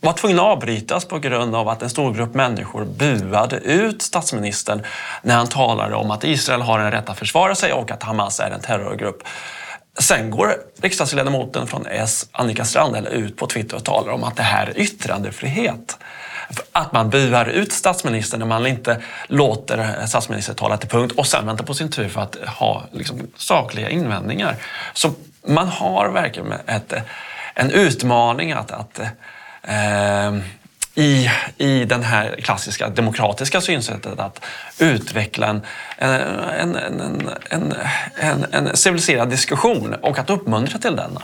var 0.00 0.12
tvungen 0.12 0.38
att 0.38 0.44
avbrytas 0.44 1.04
på 1.04 1.18
grund 1.18 1.54
av 1.54 1.68
att 1.68 1.82
en 1.82 1.90
stor 1.90 2.14
grupp 2.14 2.34
människor 2.34 2.84
buade 2.84 3.56
ut 3.56 4.02
statsministern 4.02 4.82
när 5.22 5.36
han 5.36 5.46
talade 5.46 5.94
om 5.94 6.10
att 6.10 6.24
Israel 6.24 6.62
har 6.62 6.78
en 6.78 6.90
rätt 6.90 7.08
att 7.08 7.18
försvara 7.18 7.54
sig 7.54 7.72
och 7.72 7.90
att 7.90 8.02
Hamas 8.02 8.40
är 8.40 8.50
en 8.50 8.60
terrorgrupp. 8.60 9.22
Sen 9.98 10.30
går 10.30 10.54
riksdagsledamoten 10.82 11.66
från 11.66 11.86
S, 11.86 12.26
Annika 12.32 12.64
Strandhäll, 12.64 13.06
ut 13.06 13.36
på 13.36 13.46
Twitter 13.46 13.76
och 13.76 13.84
talar 13.84 14.12
om 14.12 14.24
att 14.24 14.36
det 14.36 14.42
här 14.42 14.66
är 14.66 14.78
yttrandefrihet. 14.78 15.98
Att 16.72 16.92
man 16.92 17.10
buar 17.10 17.46
ut 17.46 17.72
statsministern 17.72 18.40
när 18.40 18.46
man 18.46 18.66
inte 18.66 19.02
låter 19.26 20.06
statsministern 20.06 20.56
tala 20.56 20.76
till 20.76 20.88
punkt 20.88 21.14
och 21.16 21.26
sen 21.26 21.46
väntar 21.46 21.64
på 21.64 21.74
sin 21.74 21.90
tur 21.90 22.08
för 22.08 22.20
att 22.20 22.36
ha 22.46 22.84
liksom, 22.92 23.26
sakliga 23.36 23.88
invändningar. 23.88 24.56
Så 24.94 25.12
man 25.46 25.68
har 25.68 26.08
verkligen 26.08 26.52
ett, 26.52 26.94
en 27.54 27.70
utmaning 27.70 28.52
att, 28.52 28.70
att 28.70 29.00
eh, 29.62 30.34
i, 30.94 31.30
i 31.56 31.84
den 31.84 32.02
här 32.02 32.36
klassiska 32.42 32.88
demokratiska 32.88 33.60
synsättet 33.60 34.20
att 34.20 34.44
utveckla 34.78 35.46
en, 35.46 35.62
en, 35.98 36.76
en, 36.76 37.30
en, 37.50 37.74
en, 38.16 38.46
en 38.52 38.76
civiliserad 38.76 39.30
diskussion 39.30 39.94
och 39.94 40.18
att 40.18 40.30
uppmuntra 40.30 40.78
till 40.78 40.96
denna. 40.96 41.22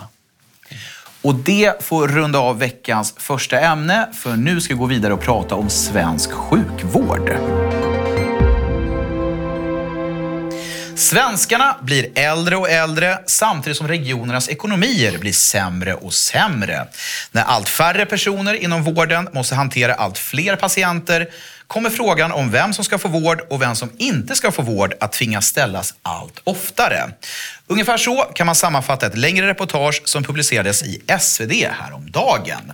Och 1.26 1.34
det 1.34 1.84
får 1.84 2.08
runda 2.08 2.38
av 2.38 2.58
veckans 2.58 3.14
första 3.16 3.60
ämne, 3.60 4.08
för 4.12 4.36
nu 4.36 4.60
ska 4.60 4.74
vi 4.74 4.78
gå 4.78 4.86
vidare 4.86 5.12
och 5.12 5.20
prata 5.20 5.54
om 5.54 5.68
svensk 5.68 6.32
sjukvård. 6.32 7.32
Svenskarna 10.96 11.76
blir 11.82 12.10
äldre 12.14 12.56
och 12.56 12.70
äldre 12.70 13.18
samtidigt 13.26 13.76
som 13.76 13.88
regionernas 13.88 14.48
ekonomier 14.48 15.18
blir 15.18 15.32
sämre 15.32 15.94
och 15.94 16.14
sämre. 16.14 16.86
När 17.32 17.42
allt 17.42 17.68
färre 17.68 18.06
personer 18.06 18.54
inom 18.54 18.82
vården 18.82 19.28
måste 19.32 19.54
hantera 19.54 19.94
allt 19.94 20.18
fler 20.18 20.56
patienter 20.56 21.28
kommer 21.66 21.90
frågan 21.90 22.32
om 22.32 22.50
vem 22.50 22.72
som 22.72 22.84
ska 22.84 22.98
få 22.98 23.08
vård 23.08 23.40
och 23.50 23.62
vem 23.62 23.74
som 23.74 23.90
inte 23.98 24.34
ska 24.34 24.52
få 24.52 24.62
vård 24.62 24.94
att 25.00 25.12
tvingas 25.12 25.46
ställas 25.46 25.94
allt 26.02 26.40
oftare. 26.44 27.10
Ungefär 27.66 27.96
så 27.96 28.16
kan 28.34 28.46
man 28.46 28.54
sammanfatta 28.54 29.06
ett 29.06 29.18
längre 29.18 29.46
reportage 29.46 30.02
som 30.04 30.24
publicerades 30.24 30.82
i 30.82 31.02
SvD 31.20 31.52
häromdagen. 31.52 32.72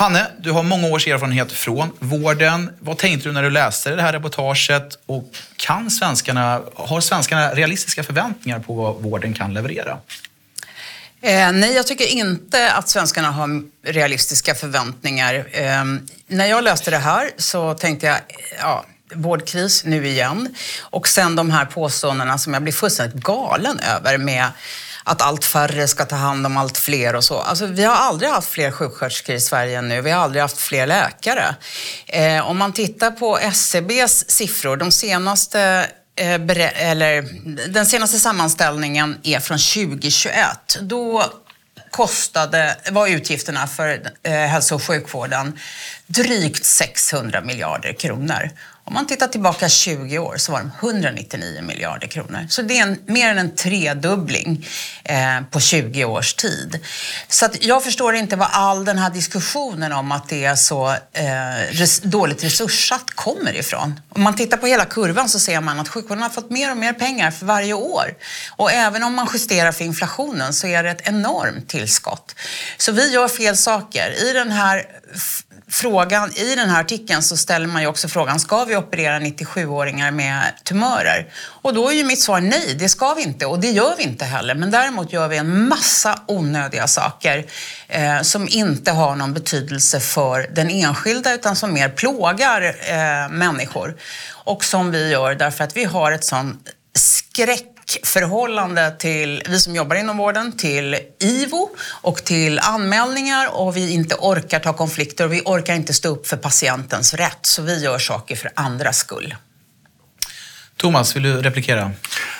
Hanne, 0.00 0.26
du 0.38 0.50
har 0.50 0.62
många 0.62 0.88
års 0.88 1.06
erfarenhet 1.06 1.52
från 1.52 1.90
vården. 1.98 2.70
Vad 2.80 2.98
tänkte 2.98 3.28
du 3.28 3.32
när 3.32 3.42
du 3.42 3.50
läste 3.50 3.96
det 3.96 4.02
här 4.02 4.12
reportaget? 4.12 4.98
Och 5.06 5.32
kan 5.56 5.90
svenskarna, 5.90 6.62
har 6.74 7.00
svenskarna 7.00 7.54
realistiska 7.54 8.02
förväntningar 8.02 8.58
på 8.58 8.74
vad 8.74 9.02
vården 9.02 9.34
kan 9.34 9.54
leverera? 9.54 9.98
Eh, 11.22 11.52
nej, 11.52 11.74
jag 11.74 11.86
tycker 11.86 12.06
inte 12.06 12.72
att 12.72 12.88
svenskarna 12.88 13.30
har 13.30 13.62
realistiska 13.84 14.54
förväntningar. 14.54 15.46
Eh, 15.52 15.84
när 16.26 16.46
jag 16.46 16.64
läste 16.64 16.90
det 16.90 16.98
här 16.98 17.30
så 17.36 17.74
tänkte 17.74 18.06
jag, 18.06 18.18
ja, 18.60 18.84
vårdkris 19.14 19.84
nu 19.84 20.08
igen. 20.08 20.54
Och 20.80 21.08
sen 21.08 21.36
de 21.36 21.50
här 21.50 21.64
påståendena 21.64 22.38
som 22.38 22.54
jag 22.54 22.62
blir 22.62 22.72
fullständigt 22.72 23.22
galen 23.22 23.80
över 23.80 24.18
med 24.18 24.48
att 25.04 25.22
allt 25.22 25.44
färre 25.44 25.88
ska 25.88 26.04
ta 26.04 26.16
hand 26.16 26.46
om 26.46 26.56
allt 26.56 26.78
fler 26.78 27.16
och 27.16 27.24
så. 27.24 27.38
Alltså, 27.38 27.66
vi 27.66 27.84
har 27.84 27.94
aldrig 27.94 28.30
haft 28.30 28.48
fler 28.48 28.70
sjuksköterskor 28.70 29.34
i 29.34 29.40
Sverige 29.40 29.78
än 29.78 29.88
nu. 29.88 30.00
Vi 30.00 30.10
har 30.10 30.22
aldrig 30.22 30.42
haft 30.42 30.58
fler 30.58 30.86
läkare. 30.86 31.54
Eh, 32.06 32.48
om 32.48 32.58
man 32.58 32.72
tittar 32.72 33.10
på 33.10 33.38
SCBs 33.38 34.30
siffror, 34.30 34.76
de 34.76 34.92
senaste 34.92 35.86
eh, 36.16 36.90
eller, 36.90 37.22
den 37.68 37.86
senaste 37.86 38.18
sammanställningen 38.18 39.18
är 39.22 39.40
från 39.40 39.58
2021. 39.58 40.78
Då 40.80 41.24
kostade, 41.90 42.76
var 42.90 43.08
utgifterna 43.08 43.66
för 43.66 44.12
eh, 44.22 44.32
hälso 44.32 44.74
och 44.74 44.82
sjukvården 44.82 45.58
drygt 46.06 46.64
600 46.64 47.40
miljarder 47.40 47.92
kronor. 47.92 48.50
Om 48.84 48.94
man 48.94 49.06
tittar 49.06 49.26
tillbaka 49.26 49.68
20 49.68 50.18
år 50.18 50.36
så 50.36 50.52
var 50.52 50.58
de 50.58 50.70
199 50.80 51.62
miljarder 51.62 52.06
kronor. 52.06 52.46
Så 52.48 52.62
det 52.62 52.78
är 52.78 52.82
en, 52.82 52.98
mer 53.06 53.30
än 53.30 53.38
en 53.38 53.54
tredubbling 53.54 54.66
eh, 55.04 55.40
på 55.50 55.60
20 55.60 56.04
års 56.04 56.34
tid. 56.34 56.78
Så 57.28 57.44
att 57.44 57.64
jag 57.64 57.84
förstår 57.84 58.14
inte 58.14 58.36
vad 58.36 58.48
all 58.52 58.84
den 58.84 58.98
här 58.98 59.10
diskussionen 59.10 59.92
om 59.92 60.12
att 60.12 60.28
det 60.28 60.44
är 60.44 60.54
så 60.54 60.90
eh, 61.12 61.26
res, 61.70 62.00
dåligt 62.00 62.44
resurssatt 62.44 63.10
kommer 63.10 63.56
ifrån. 63.56 64.00
Om 64.08 64.22
man 64.22 64.36
tittar 64.36 64.56
på 64.56 64.66
hela 64.66 64.84
kurvan 64.84 65.28
så 65.28 65.38
ser 65.38 65.60
man 65.60 65.80
att 65.80 65.88
sjukvården 65.88 66.22
har 66.22 66.30
fått 66.30 66.50
mer 66.50 66.70
och 66.70 66.76
mer 66.76 66.92
pengar 66.92 67.30
för 67.30 67.46
varje 67.46 67.74
år. 67.74 68.14
Och 68.56 68.72
även 68.72 69.02
om 69.02 69.14
man 69.14 69.28
justerar 69.32 69.72
för 69.72 69.84
inflationen 69.84 70.52
så 70.52 70.66
är 70.66 70.82
det 70.82 70.90
ett 70.90 71.08
enormt 71.08 71.68
tillskott. 71.68 72.34
Så 72.78 72.92
vi 72.92 73.12
gör 73.12 73.28
fel 73.28 73.56
saker. 73.56 74.30
I 74.30 74.32
den 74.32 74.50
här 74.50 74.86
frågan, 75.70 76.32
i 76.36 76.54
den 76.54 76.70
här 76.70 76.80
artikeln 76.80 77.22
så 77.22 77.36
ställer 77.36 77.66
man 77.66 77.82
ju 77.82 77.88
också 77.88 78.08
frågan, 78.08 78.40
ska 78.40 78.64
vi 78.64 78.76
operera 78.76 79.20
97-åringar 79.20 80.10
med 80.10 80.52
tumörer? 80.64 81.26
Och 81.42 81.74
då 81.74 81.88
är 81.88 81.94
ju 81.94 82.04
mitt 82.04 82.22
svar 82.22 82.40
nej, 82.40 82.74
det 82.78 82.88
ska 82.88 83.14
vi 83.14 83.22
inte 83.22 83.46
och 83.46 83.60
det 83.60 83.70
gör 83.70 83.94
vi 83.96 84.02
inte 84.02 84.24
heller. 84.24 84.54
Men 84.54 84.70
däremot 84.70 85.12
gör 85.12 85.28
vi 85.28 85.36
en 85.36 85.68
massa 85.68 86.18
onödiga 86.26 86.86
saker 86.86 87.44
eh, 87.88 88.22
som 88.22 88.48
inte 88.48 88.90
har 88.90 89.16
någon 89.16 89.34
betydelse 89.34 90.00
för 90.00 90.46
den 90.54 90.70
enskilda 90.70 91.34
utan 91.34 91.56
som 91.56 91.72
mer 91.72 91.88
plågar 91.88 92.62
eh, 92.62 93.28
människor. 93.30 93.96
Och 94.44 94.64
som 94.64 94.90
vi 94.90 95.10
gör 95.10 95.34
därför 95.34 95.64
att 95.64 95.76
vi 95.76 95.84
har 95.84 96.12
ett 96.12 96.24
sån 96.24 96.58
skräck 96.94 97.79
förhållande 98.02 98.96
till, 98.98 99.42
vi 99.48 99.58
som 99.58 99.76
jobbar 99.76 99.96
inom 99.96 100.16
vården, 100.16 100.52
till 100.52 100.96
IVO 101.18 101.70
och 102.02 102.24
till 102.24 102.58
anmälningar 102.58 103.48
och 103.52 103.76
vi 103.76 103.92
inte 103.92 104.14
orkar 104.14 104.60
ta 104.60 104.72
konflikter 104.72 105.24
och 105.24 105.32
vi 105.32 105.42
orkar 105.44 105.74
inte 105.74 105.94
stå 105.94 106.08
upp 106.08 106.26
för 106.26 106.36
patientens 106.36 107.14
rätt. 107.14 107.38
Så 107.42 107.62
vi 107.62 107.82
gör 107.82 107.98
saker 107.98 108.36
för 108.36 108.50
andras 108.54 108.98
skull. 108.98 109.34
Thomas, 110.76 111.16
vill 111.16 111.22
du 111.22 111.42
replikera? 111.42 111.92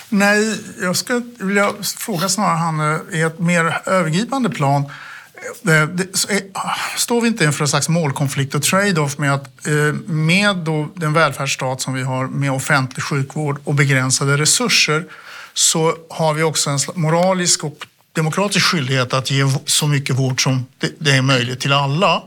Nej, 0.09 0.59
jag 0.81 0.97
skulle 0.97 1.23
vilja 1.39 1.73
fråga 1.83 2.29
snarare 2.29 2.57
Hanne 2.57 3.01
i 3.13 3.21
ett 3.21 3.39
mer 3.39 3.79
övergripande 3.87 4.51
plan. 4.51 4.85
Eh, 5.69 5.89
står 6.97 7.21
vi 7.21 7.29
inte 7.29 7.45
inför 7.45 7.65
en 7.65 7.69
slags 7.69 7.89
målkonflikt 7.89 8.55
och 8.55 8.63
trade-off 8.63 9.19
med 9.19 9.35
att 9.35 9.67
eh, 9.67 9.75
med 10.07 10.57
den 10.95 11.13
välfärdsstat 11.13 11.81
som 11.81 11.95
vi 11.95 12.03
har 12.03 12.27
med 12.27 12.53
offentlig 12.53 13.05
sjukvård 13.05 13.61
och 13.65 13.75
begränsade 13.75 14.37
resurser 14.37 15.05
så 15.55 15.95
har 16.11 16.35
vi 16.35 16.43
också 16.43 16.71
en 16.71 16.79
moralisk 16.95 17.65
och 17.65 17.87
demokratisk 18.13 18.67
skyldighet 18.67 19.15
att 19.15 19.31
ge 19.31 19.45
så 19.67 19.87
mycket 19.87 20.17
vård 20.17 20.43
som 20.43 20.67
det 20.99 21.11
är 21.11 21.23
möjligt 21.23 21.61
till 21.61 21.73
alla. 21.73 22.23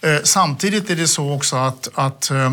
Eh, 0.00 0.18
samtidigt 0.24 0.90
är 0.90 0.96
det 0.96 1.08
så 1.08 1.32
också 1.32 1.56
att, 1.56 1.88
att 1.94 2.30
eh, 2.30 2.52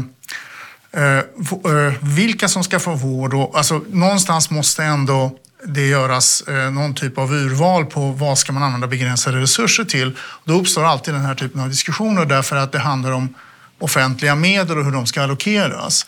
eh, 0.91 1.93
vilka 2.01 2.47
som 2.47 2.63
ska 2.63 2.79
få 2.79 2.95
vård, 2.95 3.33
och, 3.33 3.57
alltså, 3.57 3.81
någonstans 3.89 4.49
måste 4.49 4.83
ändå 4.83 5.31
det 5.63 5.87
göras 5.87 6.43
någon 6.71 6.93
typ 6.93 7.17
av 7.17 7.33
urval 7.33 7.85
på 7.85 8.11
vad 8.11 8.37
ska 8.37 8.51
man 8.51 8.63
använda 8.63 8.87
begränsade 8.87 9.41
resurser 9.41 9.83
till. 9.83 10.17
Då 10.43 10.53
uppstår 10.53 10.83
alltid 10.83 11.13
den 11.13 11.25
här 11.25 11.35
typen 11.35 11.61
av 11.61 11.69
diskussioner 11.69 12.25
därför 12.25 12.55
att 12.55 12.71
det 12.71 12.79
handlar 12.79 13.11
om 13.11 13.35
offentliga 13.79 14.35
medel 14.35 14.77
och 14.77 14.85
hur 14.85 14.91
de 14.91 15.05
ska 15.05 15.21
allokeras 15.21 16.05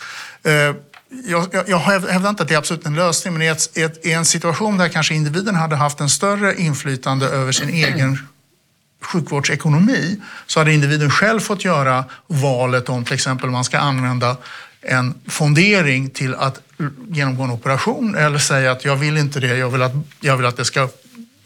jag, 1.26 1.48
jag, 1.52 1.70
jag 1.70 1.78
hävdar 1.78 2.30
inte 2.30 2.44
att 2.44 2.50
det 2.50 2.54
är 2.54 2.58
absolut 2.58 2.86
en 2.86 2.96
lösning, 2.96 3.34
men 3.34 3.42
i, 3.42 3.46
ett, 3.48 3.78
ett, 3.78 4.06
i 4.06 4.12
en 4.12 4.26
situation 4.26 4.78
där 4.78 4.90
kanske 4.90 5.14
individen 5.14 5.56
hade 5.56 5.76
haft 5.76 6.00
en 6.00 6.10
större 6.10 6.56
inflytande 6.56 7.26
över 7.28 7.52
sin 7.52 7.70
egen 7.86 8.18
sjukvårdsekonomi 9.02 10.22
så 10.48 10.60
hade 10.60 10.74
individen 10.74 11.12
själv 11.12 11.40
fått 11.40 11.66
göra 11.66 12.06
valet 12.28 12.90
om 12.90 13.06
till 13.06 13.14
exempel 13.14 13.50
man 13.50 13.64
ska 13.64 13.80
använda 13.80 14.38
en 14.82 15.14
fondering 15.28 16.10
till 16.10 16.36
att 16.36 16.62
genomgå 17.10 17.44
en 17.44 17.52
operation 17.52 18.16
eller 18.16 18.40
säga 18.40 18.72
att 18.72 18.86
jag 18.86 18.96
vill 18.96 19.18
inte 19.18 19.40
det, 19.40 19.58
jag 19.58 19.70
vill 19.70 19.82
att, 19.82 19.92
jag 20.20 20.38
vill 20.38 20.46
att 20.46 20.58
det 20.58 20.66
ska 20.66 20.90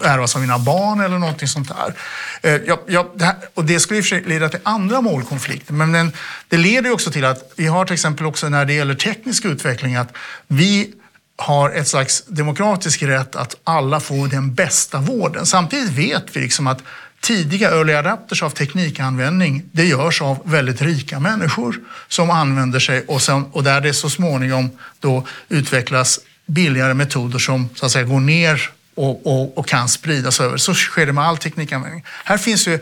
ärvas 0.04 0.36
av 0.36 0.42
mina 0.42 0.60
barn 0.60 1.00
eller 1.00 1.18
någonting 1.18 1.48
sånt 1.48 1.68
där. 1.68 1.94
Eh, 2.42 2.62
jag, 2.68 2.80
jag, 2.88 3.08
det 3.16 3.25
här, 3.25 3.36
och 3.54 3.66
det 3.66 3.80
skulle 3.80 3.98
i 3.98 4.02
och 4.02 4.06
för 4.06 4.10
sig 4.10 4.24
leda 4.24 4.50
till 4.50 4.60
andra 4.64 5.02
målkonflikter, 5.02 5.74
men 5.74 5.92
den, 5.92 6.12
det 6.48 6.58
leder 6.58 6.92
också 6.92 7.12
till 7.12 7.25
att 7.25 7.54
vi 7.56 7.68
har 7.68 7.86
till 7.86 7.94
exempel 7.94 8.25
också 8.25 8.50
när 8.50 8.66
det 8.66 8.74
gäller 8.74 8.96
teknisk 8.96 9.46
utveckling 9.46 9.96
att 9.96 10.14
vi 10.48 10.94
har 11.38 11.70
ett 11.70 11.88
slags 11.88 12.25
demokratisk 12.25 13.04
rätt 13.04 13.36
att 13.36 13.56
alla 13.64 14.00
får 14.00 14.28
den 14.28 14.54
bästa 14.54 15.00
vården. 15.00 15.46
Samtidigt 15.46 15.92
vet 15.92 16.36
vi 16.36 16.40
liksom 16.42 16.68
att 16.68 16.82
tidiga 17.22 17.72
early 17.72 17.94
adapters 17.94 18.44
av 18.44 18.50
teknikanvändning, 18.50 19.64
det 19.72 19.86
görs 19.86 20.22
av 20.22 20.42
väldigt 20.44 20.82
rika 20.82 21.20
människor 21.20 21.80
som 22.08 22.30
använder 22.30 22.80
sig 22.80 23.06
och, 23.08 23.22
sen, 23.22 23.46
och 23.52 23.64
där 23.64 23.82
det 23.82 23.94
så 23.94 24.10
småningom 24.10 24.70
då 25.00 25.28
utvecklas 25.50 26.20
billigare 26.46 26.94
metoder 26.94 27.40
som 27.40 27.70
så 27.75 27.86
att 27.86 27.92
säga 27.92 28.06
går 28.06 28.20
ner 28.20 28.72
och, 28.96 29.28
och, 29.28 29.58
och 29.58 29.68
kan 29.68 29.90
spridas 29.90 30.40
över. 30.40 30.58
Så 30.58 30.74
sker 30.74 31.06
det 31.06 31.14
med 31.14 31.24
all 31.24 31.38
teknikanvändning. 31.38 32.04
Här 32.25 32.38
finns 32.38 32.68
ju 32.68 32.80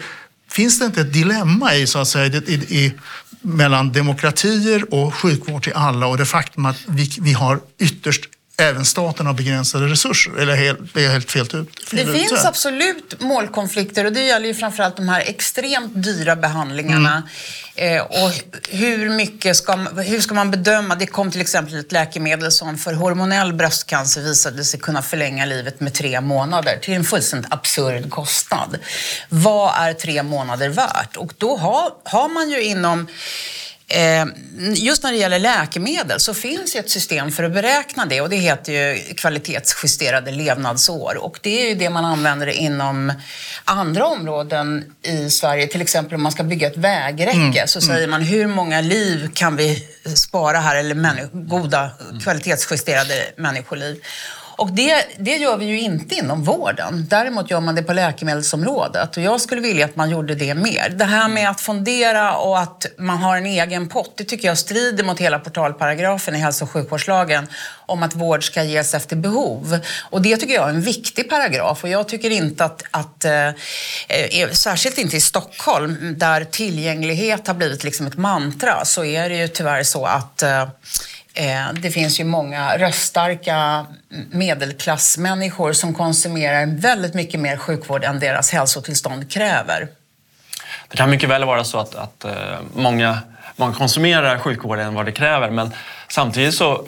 Finns 0.50 0.79
det 0.79 0.86
inte 0.86 1.01
ett 1.01 1.13
dilemma 1.13 1.75
i, 1.75 1.88
så 1.88 2.00
att 2.00 2.08
säga, 2.08 2.25
i, 2.25 2.53
i, 2.53 2.93
mellan 3.41 3.91
demokratier 3.91 4.93
och 4.93 5.15
sjukvård 5.15 5.63
till 5.63 5.74
alla 5.74 6.08
och 6.08 6.17
det 6.17 6.25
faktum 6.25 6.65
att 6.65 6.77
vi, 6.88 7.10
vi 7.22 7.34
har 7.34 7.60
ytterst 7.79 8.29
även 8.57 8.86
staten 8.86 9.25
har 9.25 9.33
begränsade 9.33 9.88
resurser? 9.88 10.38
Eller 10.38 10.55
helt, 10.55 10.98
är 10.98 11.01
jag 11.01 11.12
helt 11.12 11.31
fel 11.31 11.41
ut? 11.53 11.89
Det 11.91 12.01
ut 12.01 12.12
finns 12.12 12.45
absolut 12.45 13.22
målkonflikter 13.22 14.05
och 14.05 14.13
det 14.13 14.22
gäller 14.22 14.48
ju 14.48 14.53
framförallt 14.53 14.95
de 14.95 15.10
här 15.10 15.22
extremt 15.22 16.03
dyra 16.03 16.36
behandlingarna. 16.36 17.24
Mm. 17.75 17.98
Eh, 17.98 18.03
och 18.03 18.31
hur 18.69 19.10
mycket 19.10 19.57
ska, 19.57 19.75
hur 19.75 20.22
ska 20.22 20.33
man 20.33 20.51
bedöma? 20.51 20.95
Det 20.95 21.05
kom 21.05 21.31
till 21.31 21.41
exempel 21.41 21.75
ett 21.75 21.91
läkemedel 21.91 22.51
som 22.51 22.77
för 22.77 22.93
hormonell 22.93 23.53
bröstcancer 23.53 24.22
visade 24.22 24.63
sig 24.63 24.79
kunna 24.79 25.01
förlänga 25.01 25.45
livet 25.45 25.79
med 25.79 25.93
tre 25.93 26.22
månader 26.22 26.77
till 26.81 26.93
en 26.93 27.03
fullständigt 27.03 27.53
absurd 27.53 28.10
kostnad. 28.10 28.77
Vad 29.29 29.74
är 29.75 29.93
tre 29.93 30.24
månader 30.24 30.69
värt? 30.69 31.15
Och 31.17 31.33
då 31.38 31.57
har, 31.57 31.91
har 32.03 32.29
man 32.29 32.50
ju 32.50 32.63
inom 32.63 33.07
just 34.75 35.03
när 35.03 35.12
det 35.12 35.17
gäller 35.17 35.39
läkemedel 35.39 36.19
så 36.19 36.33
finns 36.33 36.75
ju 36.75 36.79
ett 36.79 36.89
system 36.89 37.31
för 37.31 37.43
att 37.43 37.51
beräkna 37.51 38.05
det 38.05 38.21
och 38.21 38.29
det 38.29 38.35
heter 38.35 38.73
ju 38.73 39.13
kvalitetsjusterade 39.13 40.31
levnadsår 40.31 41.17
och 41.17 41.39
det 41.41 41.63
är 41.63 41.69
ju 41.69 41.75
det 41.75 41.89
man 41.89 42.05
använder 42.05 42.47
inom 42.47 43.13
andra 43.63 44.05
områden 44.05 44.83
i 45.01 45.29
Sverige. 45.29 45.67
Till 45.67 45.81
exempel 45.81 46.15
om 46.15 46.23
man 46.23 46.31
ska 46.31 46.43
bygga 46.43 46.67
ett 46.67 46.77
vägräcke 46.77 47.38
mm. 47.38 47.67
så 47.67 47.81
säger 47.81 48.07
man 48.07 48.21
hur 48.21 48.47
många 48.47 48.81
liv 48.81 49.29
kan 49.33 49.55
vi 49.55 49.88
spara 50.15 50.57
här 50.59 50.75
eller 50.75 51.29
goda 51.47 51.89
kvalitetsjusterade 52.23 53.31
människoliv. 53.38 54.01
Och 54.55 54.72
det, 54.72 55.05
det 55.17 55.36
gör 55.36 55.57
vi 55.57 55.65
ju 55.65 55.79
inte 55.79 56.15
inom 56.15 56.43
vården. 56.43 57.05
Däremot 57.10 57.51
gör 57.51 57.60
man 57.60 57.75
det 57.75 57.83
på 57.83 57.93
läkemedelsområdet 57.93 59.17
och 59.17 59.24
jag 59.24 59.41
skulle 59.41 59.62
vilja 59.62 59.86
att 59.86 59.95
man 59.95 60.10
gjorde 60.10 60.36
det 60.36 60.53
mer. 60.53 60.89
Det 60.89 61.05
här 61.05 61.29
med 61.29 61.50
att 61.50 61.62
fondera 61.62 62.38
och 62.38 62.60
att 62.60 62.86
man 62.98 63.17
har 63.17 63.38
en 63.38 63.45
egen 63.45 63.89
pott, 63.89 64.13
det 64.17 64.24
tycker 64.24 64.48
jag 64.48 64.57
strider 64.57 65.03
mot 65.03 65.19
hela 65.19 65.39
portalparagrafen 65.39 66.36
i 66.36 66.39
hälso 66.39 66.65
och 66.65 66.72
sjukvårdslagen 66.72 67.48
om 67.86 68.03
att 68.03 68.15
vård 68.15 68.43
ska 68.43 68.63
ges 68.63 68.93
efter 68.93 69.15
behov. 69.15 69.79
Och 70.10 70.22
det 70.22 70.38
tycker 70.38 70.53
jag 70.53 70.65
är 70.65 70.74
en 70.74 70.81
viktig 70.81 71.29
paragraf 71.29 71.83
och 71.83 71.89
jag 71.89 72.07
tycker 72.07 72.29
inte 72.29 72.65
att, 72.65 72.83
att 72.91 73.25
eh, 73.25 73.48
eh 73.48 74.50
särskilt 74.51 74.98
inte 74.98 75.17
i 75.17 75.22
Stockholm 75.22 76.15
där 76.17 76.43
tillgänglighet 76.43 77.48
har 77.48 77.53
blivit 77.53 77.83
liksom 77.83 78.07
ett 78.07 78.17
mantra, 78.17 78.86
så 78.86 79.03
är 79.03 79.29
det 79.29 79.36
ju 79.36 79.48
tyvärr 79.48 79.83
så 79.83 80.05
att 80.05 80.43
eh, 80.43 80.53
Eh, 80.53 80.69
Eh, 81.33 81.73
det 81.73 81.91
finns 81.91 82.19
ju 82.19 82.23
många 82.23 82.77
röststarka 82.77 83.85
medelklassmänniskor 84.31 85.73
som 85.73 85.93
konsumerar 85.93 86.65
väldigt 86.65 87.13
mycket 87.13 87.39
mer 87.39 87.57
sjukvård 87.57 88.03
än 88.03 88.19
deras 88.19 88.51
hälsotillstånd 88.51 89.31
kräver. 89.31 89.87
Det 90.87 90.97
kan 90.97 91.09
mycket 91.09 91.29
väl 91.29 91.43
vara 91.43 91.63
så 91.63 91.79
att, 91.79 91.95
att 91.95 92.25
eh, 92.25 92.33
många, 92.75 93.19
många 93.55 93.73
konsumerar 93.73 94.37
sjukvård 94.37 94.79
än 94.79 94.93
vad 94.93 95.05
det 95.05 95.11
kräver 95.11 95.49
men 95.49 95.73
samtidigt 96.07 96.53
så, 96.53 96.87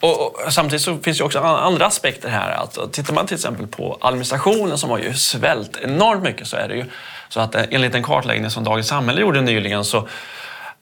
och, 0.00 0.22
och, 0.22 0.52
samtidigt 0.52 0.82
så 0.82 0.98
finns 0.98 1.18
det 1.18 1.24
också 1.24 1.38
andra 1.40 1.86
aspekter 1.86 2.28
här. 2.28 2.50
Alltså, 2.50 2.88
tittar 2.88 3.14
man 3.14 3.26
till 3.26 3.34
exempel 3.34 3.66
på 3.66 3.98
administrationen 4.00 4.78
som 4.78 4.90
har 4.90 4.98
ju 4.98 5.14
svällt 5.14 5.76
enormt 5.82 6.22
mycket 6.22 6.46
så 6.46 6.56
är 6.56 6.68
det 6.68 6.74
ju 6.74 6.84
så 7.28 7.40
att 7.40 7.54
eh, 7.54 7.62
enligt 7.70 7.94
en 7.94 8.02
kartläggning 8.02 8.50
som 8.50 8.64
Dagens 8.64 8.88
Samhälle 8.88 9.20
gjorde 9.20 9.40
nyligen 9.40 9.84
så 9.84 10.08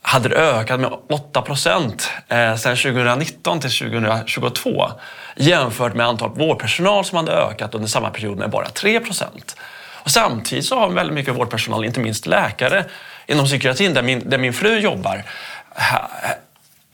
hade 0.02 0.28
det 0.28 0.36
ökat 0.36 0.80
med 0.80 0.90
8 1.08 1.42
procent 1.42 2.10
eh, 2.28 2.56
sedan 2.56 2.76
2019 2.76 3.60
till 3.60 3.70
2022 3.70 4.90
jämfört 5.36 5.94
med 5.94 6.06
antalet 6.06 6.38
vårdpersonal 6.38 7.04
som 7.04 7.16
hade 7.16 7.32
ökat 7.32 7.74
under 7.74 7.88
samma 7.88 8.10
period 8.10 8.38
med 8.38 8.50
bara 8.50 8.68
3 8.68 9.00
procent. 9.00 9.56
Och 10.04 10.10
samtidigt 10.10 10.64
så 10.64 10.78
har 10.78 10.90
väldigt 10.90 11.14
mycket 11.14 11.34
vårdpersonal, 11.34 11.84
inte 11.84 12.00
minst 12.00 12.26
läkare 12.26 12.84
inom 13.26 13.46
psykiatrin 13.46 13.94
där 13.94 14.02
min, 14.02 14.30
där 14.30 14.38
min 14.38 14.52
fru 14.52 14.78
jobbar, 14.78 15.24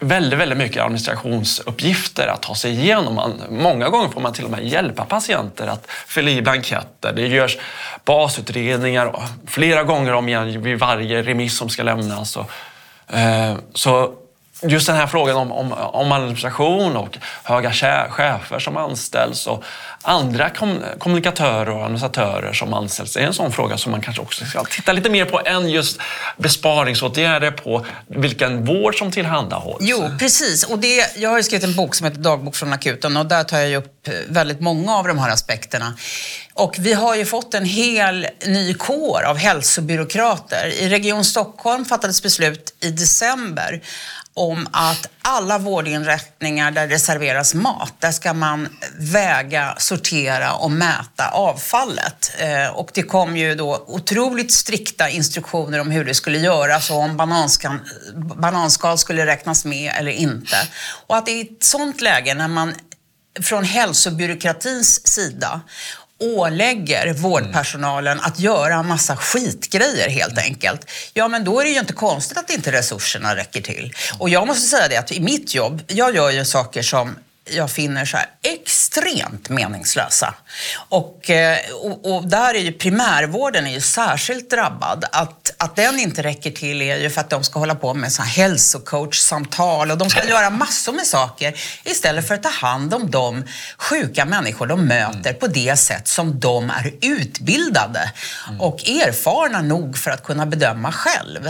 väldigt, 0.00 0.38
väldigt 0.38 0.58
mycket 0.58 0.82
administrationsuppgifter 0.82 2.26
att 2.26 2.42
ta 2.42 2.54
sig 2.54 2.72
igenom. 2.72 3.14
Man, 3.14 3.42
många 3.50 3.88
gånger 3.88 4.08
får 4.08 4.20
man 4.20 4.32
till 4.32 4.44
och 4.44 4.50
med 4.50 4.66
hjälpa 4.66 5.04
patienter 5.04 5.66
att 5.66 5.90
fylla 5.90 6.30
i 6.30 6.42
blanketter. 6.42 7.12
Det 7.12 7.26
görs 7.26 7.58
basutredningar 8.04 9.22
flera 9.46 9.82
gånger 9.82 10.12
om 10.12 10.28
igen 10.28 10.62
vid 10.62 10.78
varje 10.78 11.22
remiss 11.22 11.56
som 11.56 11.68
ska 11.68 11.82
lämnas. 11.82 12.36
Och 12.36 12.50
Eh, 13.12 13.56
så 13.74 14.14
just 14.62 14.86
den 14.86 14.96
här 14.96 15.06
frågan 15.06 15.36
om, 15.36 15.52
om, 15.52 15.72
om 15.72 16.12
administration 16.12 16.96
och 16.96 17.18
höga 17.42 17.72
chefer 18.10 18.58
som 18.58 18.76
anställs 18.76 19.46
och 19.46 19.64
andra 20.02 20.50
kom, 20.50 20.78
kommunikatörer 20.98 21.70
och 21.70 21.82
administratörer 21.82 22.52
som 22.52 22.74
anställs 22.74 23.16
är 23.16 23.20
en 23.20 23.34
sån 23.34 23.52
fråga 23.52 23.78
som 23.78 23.92
man 23.92 24.00
kanske 24.00 24.22
också 24.22 24.44
ska 24.44 24.64
titta 24.64 24.92
lite 24.92 25.10
mer 25.10 25.24
på 25.24 25.40
än 25.44 25.70
just 25.70 26.00
besparingsåtgärder 26.36 27.50
på 27.50 27.86
vilken 28.06 28.64
vård 28.64 28.98
som 28.98 29.10
tillhandahålls. 29.10 29.78
Jo, 29.80 30.10
precis. 30.18 30.64
Och 30.64 30.78
det, 30.78 31.16
jag 31.16 31.30
har 31.30 31.36
ju 31.36 31.42
skrivit 31.42 31.64
en 31.64 31.76
bok 31.76 31.94
som 31.94 32.04
heter 32.04 32.20
Dagbok 32.20 32.56
från 32.56 32.72
akuten 32.72 33.16
och 33.16 33.26
där 33.26 33.44
tar 33.44 33.58
jag 33.58 33.78
upp 33.78 34.08
eh, 34.08 34.14
väldigt 34.28 34.60
många 34.60 34.96
av 34.96 35.08
de 35.08 35.18
här 35.18 35.30
aspekterna. 35.30 35.94
Och 36.58 36.76
vi 36.78 36.92
har 36.92 37.14
ju 37.14 37.24
fått 37.24 37.54
en 37.54 37.64
hel 37.64 38.26
ny 38.46 38.74
kår 38.74 39.22
av 39.22 39.36
hälsobyråkrater. 39.36 40.66
I 40.66 40.88
Region 40.88 41.24
Stockholm 41.24 41.84
fattades 41.84 42.22
beslut 42.22 42.76
i 42.80 42.90
december 42.90 43.80
om 44.34 44.68
att 44.72 45.08
alla 45.22 45.58
vårdinrättningar 45.58 46.70
där 46.70 46.86
det 46.86 46.98
serveras 46.98 47.54
mat, 47.54 47.94
där 47.98 48.12
ska 48.12 48.34
man 48.34 48.68
väga, 48.98 49.74
sortera 49.78 50.52
och 50.52 50.70
mäta 50.70 51.28
avfallet. 51.32 52.32
Eh, 52.38 52.66
och 52.66 52.90
det 52.94 53.02
kom 53.02 53.36
ju 53.36 53.54
då 53.54 53.84
otroligt 53.86 54.52
strikta 54.52 55.08
instruktioner 55.08 55.80
om 55.80 55.90
hur 55.90 56.04
det 56.04 56.14
skulle 56.14 56.38
göras 56.38 56.90
och 56.90 56.96
om 56.96 57.16
bananskal, 57.16 57.78
bananskal 58.36 58.98
skulle 58.98 59.26
räknas 59.26 59.64
med 59.64 59.92
eller 59.98 60.12
inte. 60.12 60.56
Och 61.06 61.16
att 61.16 61.28
i 61.28 61.40
ett 61.40 61.64
sånt 61.64 62.00
läge 62.00 62.34
när 62.34 62.48
man 62.48 62.74
från 63.40 63.64
hälsobyråkratins 63.64 65.06
sida 65.06 65.60
ålägger 66.18 67.12
vårdpersonalen 67.12 68.20
att 68.20 68.40
göra 68.40 68.74
en 68.74 68.86
massa 68.86 69.16
skitgrejer 69.16 70.08
helt 70.08 70.38
enkelt. 70.38 70.90
Ja, 71.14 71.28
men 71.28 71.44
då 71.44 71.60
är 71.60 71.64
det 71.64 71.70
ju 71.70 71.78
inte 71.78 71.92
konstigt 71.92 72.38
att 72.38 72.50
inte 72.50 72.72
resurserna 72.72 73.36
räcker 73.36 73.60
till. 73.60 73.94
Och 74.18 74.28
jag 74.28 74.46
måste 74.46 74.68
säga 74.68 74.88
det 74.88 74.96
att 74.96 75.12
i 75.12 75.20
mitt 75.20 75.54
jobb, 75.54 75.82
jag 75.86 76.14
gör 76.14 76.30
ju 76.30 76.44
saker 76.44 76.82
som 76.82 77.16
jag 77.50 77.70
finner 77.70 78.04
så 78.04 78.18
extremt 78.42 79.48
meningslösa. 79.48 80.34
Och, 80.88 81.30
eh, 81.30 81.58
och, 81.82 82.14
och, 82.14 82.28
där 82.28 82.54
är 82.54 82.58
ju 82.58 82.72
primärvården 82.72 83.66
är 83.66 83.70
ju 83.70 83.80
särskilt 83.80 84.50
drabbad. 84.50 85.04
Att, 85.12 85.54
att 85.58 85.76
den 85.76 85.98
inte 85.98 86.22
räcker 86.22 86.50
till 86.50 86.82
är 86.82 86.96
ju 86.96 87.10
för 87.10 87.20
att 87.20 87.30
de 87.30 87.44
ska 87.44 87.58
hålla 87.58 87.74
på 87.74 87.94
med 87.94 88.12
så 88.12 88.22
här 88.22 88.30
hälsocoachsamtal 88.30 89.90
och 89.90 89.98
de 89.98 90.10
ska 90.10 90.28
göra 90.28 90.50
massor 90.50 90.92
med 90.92 91.06
saker 91.06 91.54
istället 91.84 92.28
för 92.28 92.34
att 92.34 92.42
ta 92.42 92.48
hand 92.48 92.94
om 92.94 93.10
de 93.10 93.44
sjuka 93.78 94.24
människor 94.24 94.66
de 94.66 94.86
möter 94.86 95.32
på 95.32 95.46
det 95.46 95.76
sätt 95.76 96.08
som 96.08 96.40
de 96.40 96.70
är 96.70 96.92
utbildade 97.00 98.12
och 98.58 98.88
erfarna 98.88 99.62
nog 99.62 99.98
för 99.98 100.10
att 100.10 100.24
kunna 100.24 100.46
bedöma 100.46 100.92
själv. 100.92 101.48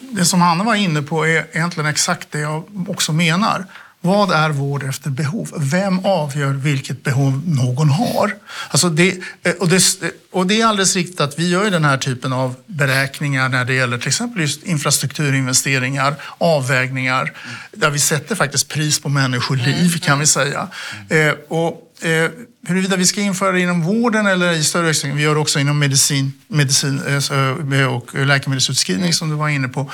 Det 0.00 0.24
som 0.24 0.40
Hanna 0.40 0.64
var 0.64 0.74
inne 0.74 1.02
på 1.02 1.26
är 1.26 1.46
egentligen 1.52 1.90
exakt 1.90 2.32
det 2.32 2.38
jag 2.38 2.64
också 2.88 3.12
menar. 3.12 3.66
Vad 4.06 4.30
är 4.30 4.50
vård 4.50 4.82
efter 4.82 5.10
behov? 5.10 5.52
Vem 5.56 5.98
avgör 6.04 6.52
vilket 6.52 7.04
behov 7.04 7.42
någon 7.46 7.88
har? 7.88 8.34
Alltså 8.68 8.88
det, 8.88 9.18
eh, 9.42 9.52
och, 9.60 9.68
det, 9.68 9.82
och 10.30 10.46
det 10.46 10.60
är 10.60 10.66
alldeles 10.66 10.96
riktigt 10.96 11.20
att 11.20 11.38
vi 11.38 11.50
gör 11.50 11.70
den 11.70 11.84
här 11.84 11.98
typen 11.98 12.32
av 12.32 12.54
beräkningar 12.66 13.48
när 13.48 13.64
det 13.64 13.74
gäller 13.74 13.98
till 13.98 14.08
exempel 14.08 14.40
just 14.40 14.62
infrastrukturinvesteringar, 14.62 16.14
avvägningar, 16.38 17.32
där 17.72 17.90
vi 17.90 17.98
sätter 17.98 18.34
faktiskt 18.34 18.68
pris 18.68 19.00
på 19.00 19.08
människoliv 19.08 19.98
kan 19.98 20.18
vi 20.18 20.26
säga. 20.26 20.68
Eh, 21.08 21.32
och, 21.48 22.04
eh, 22.06 22.30
huruvida 22.66 22.96
vi 22.96 23.06
ska 23.06 23.20
införa 23.20 23.52
det 23.52 23.60
inom 23.60 23.82
vården 23.82 24.26
eller 24.26 24.52
i 24.52 24.64
större 24.64 24.90
utsträckning, 24.90 25.16
vi 25.16 25.22
gör 25.22 25.34
det 25.34 25.40
också 25.40 25.58
inom 25.58 25.78
medicin, 25.78 26.32
medicin 26.48 27.00
eh, 27.06 27.94
och 27.94 28.14
läkemedelsutskrivning 28.14 29.12
som 29.12 29.30
du 29.30 29.36
var 29.36 29.48
inne 29.48 29.68
på. 29.68 29.90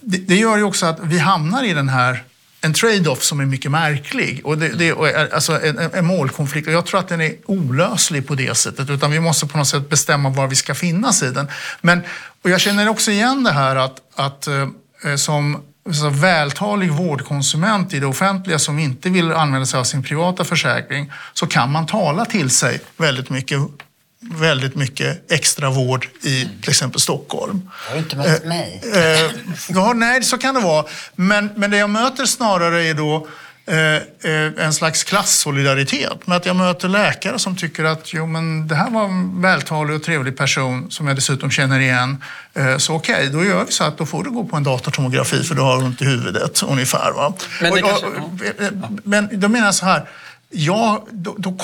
Det, 0.00 0.18
det 0.18 0.36
gör 0.36 0.56
ju 0.56 0.62
också 0.62 0.86
att 0.86 1.00
vi 1.02 1.18
hamnar 1.18 1.64
i 1.64 1.72
den 1.72 1.88
här 1.88 2.24
en 2.64 2.72
trade-off 2.72 3.22
som 3.22 3.40
är 3.40 3.46
mycket 3.46 3.70
märklig. 3.70 4.40
Och 4.44 4.58
det, 4.58 4.68
det 4.68 4.88
är 4.88 5.20
eh, 5.20 5.34
alltså 5.34 5.62
en, 5.62 5.78
en, 5.78 6.06
målkonflikt. 6.06 6.66
Och 6.66 6.72
jag 6.72 6.86
tror 6.86 7.00
att 7.00 7.08
den 7.08 7.20
är 7.20 7.34
olöslig 7.46 8.26
på 8.26 8.34
det 8.34 8.54
sättet. 8.54 8.90
Utan 8.90 9.10
vi 9.10 9.20
måste 9.20 9.46
på 9.46 9.58
något 9.58 9.68
sätt 9.68 9.90
bestämma 9.90 10.28
var 10.28 10.46
vi 10.46 10.56
ska 10.56 10.74
finnas 10.74 11.22
i 11.22 11.30
den. 11.30 11.48
Men, 11.80 12.02
och 12.42 12.50
jag 12.50 12.60
känner 12.60 12.88
också 12.88 13.10
igen 13.10 13.44
det 13.44 13.52
här 13.52 13.76
att, 13.76 14.00
att 14.14 14.46
eh, 14.46 14.68
eh, 15.04 15.16
som 15.16 15.62
så 15.92 16.08
vältalig 16.08 16.90
vårdkonsument 16.90 17.94
i 17.94 18.00
det 18.00 18.06
offentliga 18.06 18.58
som 18.58 18.78
inte 18.78 19.10
vill 19.10 19.32
använda 19.32 19.66
sig 19.66 19.80
av 19.80 19.84
sin 19.84 20.02
privata 20.02 20.44
försäkring 20.44 21.12
så 21.34 21.46
kan 21.46 21.72
man 21.72 21.86
tala 21.86 22.24
till 22.24 22.50
sig 22.50 22.80
väldigt 22.96 23.30
mycket 23.30 23.58
väldigt 24.30 24.74
mycket 24.74 25.32
extra 25.32 25.70
vård 25.70 26.08
i 26.22 26.48
till 26.60 26.70
exempel 26.70 27.00
Stockholm. 27.00 27.70
Har 27.72 27.94
du 27.94 27.98
inte 27.98 28.16
mött 28.16 28.44
mig? 28.44 28.82
Eh, 28.94 29.30
ja, 29.68 29.92
nej, 29.92 30.22
så 30.22 30.38
kan 30.38 30.54
det 30.54 30.60
vara. 30.60 30.86
Men, 31.16 31.50
men 31.56 31.70
det 31.70 31.76
jag 31.76 31.90
möter 31.90 32.26
snarare 32.26 32.84
är 32.84 32.94
då 32.94 33.28
eh, 33.66 33.76
eh, 34.32 34.64
en 34.66 34.72
slags 34.72 35.04
klassolidaritet. 35.04 36.26
Med 36.26 36.36
att 36.36 36.46
jag 36.46 36.56
möter 36.56 36.88
läkare 36.88 37.38
som 37.38 37.56
tycker 37.56 37.84
att 37.84 38.12
jo, 38.12 38.26
men 38.26 38.68
det 38.68 38.74
här 38.74 38.90
var 38.90 39.04
en 39.04 39.42
vältalig 39.42 39.96
och 39.96 40.02
trevlig 40.02 40.36
person 40.36 40.90
som 40.90 41.06
jag 41.06 41.16
dessutom 41.16 41.50
känner 41.50 41.80
igen. 41.80 42.24
Eh, 42.54 42.76
så 42.76 42.94
okej, 42.94 43.14
okay, 43.14 43.28
då 43.28 43.44
gör 43.44 43.64
vi 43.64 43.72
så 43.72 43.84
att 43.84 43.98
då 43.98 44.06
får 44.06 44.24
du 44.24 44.30
gå 44.30 44.44
på 44.44 44.56
en 44.56 44.62
datortomografi 44.62 45.42
för 45.42 45.54
du 45.54 45.60
har 45.60 45.84
ont 45.84 46.02
i 46.02 46.04
huvudet 46.04 46.62
ungefär. 46.62 47.12
Va? 47.12 47.34
Men, 47.60 47.72
och, 47.72 47.78
kanske, 47.78 48.06
och, 48.06 48.30
men 49.04 49.40
då 49.40 49.48
menar 49.48 49.66
jag 49.66 49.74
så 49.74 49.86
här. 49.86 50.08
Ja, 50.50 51.06
då, 51.10 51.34
då 51.38 51.56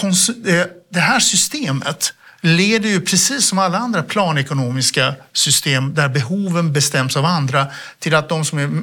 det 0.90 1.00
här 1.00 1.20
systemet 1.20 2.14
leder 2.40 2.88
ju 2.88 3.00
precis 3.00 3.46
som 3.46 3.58
alla 3.58 3.78
andra 3.78 4.02
planekonomiska 4.02 5.14
system 5.32 5.94
där 5.94 6.08
behoven 6.08 6.72
bestäms 6.72 7.16
av 7.16 7.24
andra 7.24 7.66
till 7.98 8.14
att 8.14 8.28
de 8.28 8.44
som 8.44 8.58
är, 8.58 8.82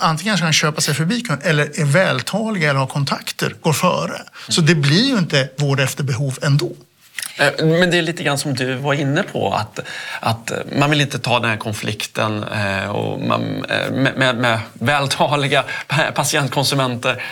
antingen 0.00 0.36
kan 0.36 0.52
köpa 0.52 0.80
sig 0.80 0.94
förbi 0.94 1.20
kön 1.20 1.38
eller 1.42 1.80
är 1.80 1.84
vältaliga 1.84 2.70
eller 2.70 2.80
har 2.80 2.86
kontakter 2.86 3.54
går 3.60 3.72
före. 3.72 4.22
Så 4.48 4.60
det 4.60 4.74
blir 4.74 5.04
ju 5.04 5.18
inte 5.18 5.48
vård 5.58 5.80
efter 5.80 6.04
behov 6.04 6.38
ändå. 6.42 6.72
Eh, 7.36 7.66
men 7.66 7.90
det 7.90 7.98
är 7.98 8.02
lite 8.02 8.22
grann 8.22 8.38
som 8.38 8.54
du 8.54 8.74
var 8.74 8.94
inne 8.94 9.22
på, 9.22 9.52
att, 9.52 9.80
att 10.20 10.52
man 10.76 10.90
vill 10.90 11.00
inte 11.00 11.18
ta 11.18 11.40
den 11.40 11.50
här 11.50 11.56
konflikten 11.56 12.44
eh, 12.44 12.88
och 12.88 13.20
man, 13.20 13.64
eh, 13.64 13.92
med, 13.92 14.16
med, 14.16 14.36
med 14.36 14.58
vältaliga 14.72 15.64
patientkonsumenter 16.14 17.22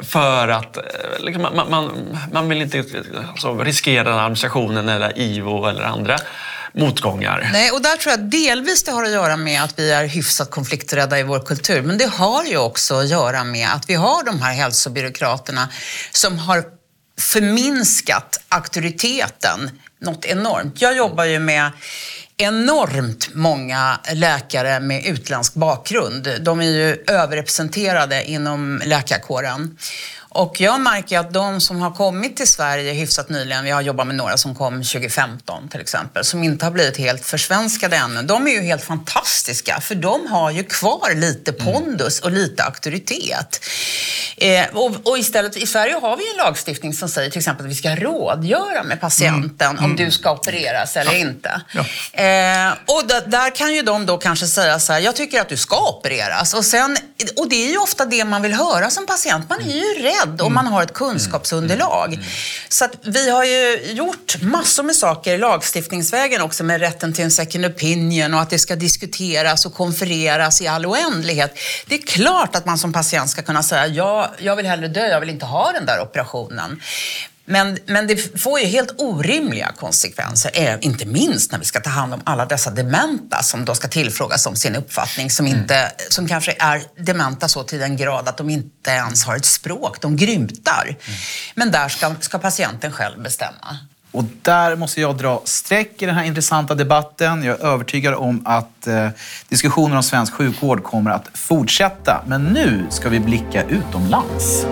för 0.00 0.48
att 0.48 0.78
liksom, 1.18 1.42
man, 1.42 1.70
man, 1.70 1.90
man, 2.32 2.48
vill 2.48 2.62
inte 2.62 2.84
alltså, 3.30 3.58
riskera 3.58 4.20
administrationen 4.20 4.88
eller 4.88 5.18
IVO 5.18 5.66
eller 5.66 5.82
andra 5.82 6.16
motgångar. 6.72 7.50
Nej, 7.52 7.70
och 7.70 7.82
där 7.82 7.96
tror 7.96 8.10
jag 8.10 8.20
delvis 8.20 8.82
det 8.82 8.92
har 8.92 9.04
att 9.04 9.10
göra 9.10 9.36
med 9.36 9.62
att 9.62 9.78
vi 9.78 9.90
är 9.92 10.04
hyfsat 10.04 10.50
konflikträdda 10.50 11.18
i 11.18 11.22
vår 11.22 11.40
kultur. 11.40 11.82
Men 11.82 11.98
det 11.98 12.06
har 12.06 12.44
ju 12.44 12.56
också 12.56 12.94
att 12.94 13.08
göra 13.08 13.44
med 13.44 13.68
att 13.74 13.90
vi 13.90 13.94
har 13.94 14.24
de 14.24 14.42
här 14.42 14.52
hälsobyråkraterna 14.52 15.68
som 16.12 16.38
har 16.38 16.77
förminskat 17.18 18.40
auktoriteten 18.48 19.70
något 20.00 20.24
enormt. 20.24 20.82
Jag 20.82 20.96
jobbar 20.96 21.24
ju 21.24 21.38
med 21.38 21.70
enormt 22.36 23.34
många 23.34 24.00
läkare 24.12 24.80
med 24.80 25.06
utländsk 25.06 25.54
bakgrund. 25.54 26.28
De 26.40 26.60
är 26.60 26.64
ju 26.64 27.04
överrepresenterade 27.06 28.24
inom 28.24 28.82
läkarkåren. 28.84 29.78
Och 30.38 30.60
jag 30.60 30.80
märker 30.80 31.18
att 31.18 31.32
de 31.32 31.60
som 31.60 31.80
har 31.80 31.90
kommit 31.90 32.36
till 32.36 32.48
Sverige 32.48 32.92
hyfsat 32.92 33.28
nyligen, 33.28 33.64
vi 33.64 33.70
har 33.70 33.80
jobbat 33.80 34.06
med 34.06 34.16
några 34.16 34.36
som 34.36 34.54
kom 34.54 34.74
2015 34.74 35.68
till 35.68 35.80
exempel, 35.80 36.24
som 36.24 36.44
inte 36.44 36.64
har 36.66 36.72
blivit 36.72 36.96
helt 36.96 37.24
försvenskade 37.24 37.96
ännu. 37.96 38.22
De 38.22 38.46
är 38.46 38.50
ju 38.50 38.60
helt 38.60 38.84
fantastiska 38.84 39.80
för 39.80 39.94
de 39.94 40.26
har 40.26 40.50
ju 40.50 40.64
kvar 40.64 41.14
lite 41.14 41.50
mm. 41.50 41.64
pondus 41.64 42.20
och 42.20 42.30
lite 42.30 42.64
auktoritet. 42.64 43.60
Eh, 44.36 44.66
och, 44.72 44.96
och, 45.04 45.18
istället, 45.18 45.56
i 45.56 45.66
Sverige 45.66 45.94
har 45.94 46.16
vi 46.16 46.30
en 46.30 46.36
lagstiftning 46.36 46.94
som 46.94 47.08
säger 47.08 47.30
till 47.30 47.38
exempel 47.38 47.66
att 47.66 47.70
vi 47.70 47.74
ska 47.74 47.96
rådgöra 47.96 48.82
med 48.82 49.00
patienten 49.00 49.70
mm. 49.70 49.84
om 49.84 49.96
du 49.96 50.10
ska 50.10 50.32
opereras 50.32 50.96
eller 50.96 51.12
ja. 51.12 51.18
inte. 51.18 51.60
Ja. 51.72 51.80
Eh, 52.22 52.72
och 52.86 53.30
där 53.30 53.54
kan 53.54 53.74
ju 53.74 53.82
de 53.82 54.06
då 54.06 54.18
kanske 54.18 54.46
säga 54.46 54.78
så 54.78 54.92
här, 54.92 55.00
jag 55.00 55.16
tycker 55.16 55.40
att 55.40 55.48
du 55.48 55.56
ska 55.56 55.98
opereras. 55.98 56.54
Och, 56.54 56.64
sen, 56.64 56.96
och 57.36 57.48
det 57.48 57.66
är 57.66 57.70
ju 57.70 57.78
ofta 57.78 58.04
det 58.04 58.24
man 58.24 58.42
vill 58.42 58.54
höra 58.54 58.90
som 58.90 59.06
patient. 59.06 59.50
Man 59.50 59.60
är 59.60 59.76
ju 59.76 60.02
rädd 60.02 60.27
bredd 60.28 60.40
och 60.40 60.52
man 60.52 60.66
har 60.66 60.82
ett 60.82 60.94
kunskapsunderlag. 60.94 62.18
Så 62.68 62.84
att 62.84 62.92
vi 63.02 63.30
har 63.30 63.44
ju 63.44 63.92
gjort 63.92 64.42
massor 64.42 64.82
med 64.82 64.96
saker 64.96 65.38
lagstiftningsvägen 65.38 66.42
också 66.42 66.64
med 66.64 66.80
rätten 66.80 67.12
till 67.12 67.24
en 67.24 67.30
second 67.30 67.66
opinion 67.66 68.34
och 68.34 68.40
att 68.40 68.50
det 68.50 68.58
ska 68.58 68.76
diskuteras 68.76 69.66
och 69.66 69.74
konfereras 69.74 70.62
i 70.62 70.66
all 70.66 70.86
oändlighet. 70.86 71.58
Det 71.86 71.94
är 71.94 72.02
klart 72.02 72.56
att 72.56 72.66
man 72.66 72.78
som 72.78 72.92
patient 72.92 73.30
ska 73.30 73.42
kunna 73.42 73.62
säga 73.62 73.86
ja, 73.86 74.30
jag 74.38 74.56
vill 74.56 74.66
hellre 74.66 74.88
dö, 74.88 75.06
jag 75.06 75.20
vill 75.20 75.30
inte 75.30 75.46
ha 75.46 75.72
den 75.72 75.86
där 75.86 76.00
operationen. 76.00 76.80
Men, 77.50 77.78
men 77.86 78.06
det 78.06 78.40
får 78.40 78.60
ju 78.60 78.66
helt 78.66 78.94
orimliga 78.98 79.72
konsekvenser, 79.76 80.50
eh, 80.54 80.74
inte 80.80 81.06
minst 81.06 81.52
när 81.52 81.58
vi 81.58 81.64
ska 81.64 81.80
ta 81.80 81.90
hand 81.90 82.14
om 82.14 82.20
alla 82.24 82.46
dessa 82.46 82.70
dementa 82.70 83.42
som 83.42 83.64
då 83.64 83.74
ska 83.74 83.88
tillfrågas 83.88 84.46
om 84.46 84.56
sin 84.56 84.76
uppfattning, 84.76 85.30
som, 85.30 85.46
inte, 85.46 85.74
mm. 85.74 85.90
som 86.08 86.28
kanske 86.28 86.56
är 86.58 86.82
dementa 86.96 87.48
så 87.48 87.62
till 87.62 87.78
den 87.78 87.96
grad 87.96 88.28
att 88.28 88.36
de 88.36 88.50
inte 88.50 88.90
ens 88.90 89.24
har 89.24 89.36
ett 89.36 89.44
språk, 89.44 90.00
de 90.00 90.16
grymtar. 90.16 90.84
Mm. 90.84 90.98
Men 91.54 91.70
där 91.70 91.88
ska, 91.88 92.14
ska 92.20 92.38
patienten 92.38 92.92
själv 92.92 93.22
bestämma. 93.22 93.78
Och 94.12 94.24
där 94.42 94.76
måste 94.76 95.00
jag 95.00 95.16
dra 95.16 95.42
streck 95.44 96.02
i 96.02 96.06
den 96.06 96.14
här 96.14 96.24
intressanta 96.24 96.74
debatten. 96.74 97.42
Jag 97.42 97.60
är 97.60 97.64
övertygad 97.64 98.14
om 98.14 98.42
att 98.44 98.86
eh, 98.86 99.08
diskussionen 99.48 99.96
om 99.96 100.02
svensk 100.02 100.32
sjukvård 100.32 100.82
kommer 100.84 101.10
att 101.10 101.28
fortsätta. 101.34 102.22
Men 102.26 102.44
nu 102.44 102.86
ska 102.90 103.08
vi 103.08 103.20
blicka 103.20 103.62
utomlands. 103.62 104.66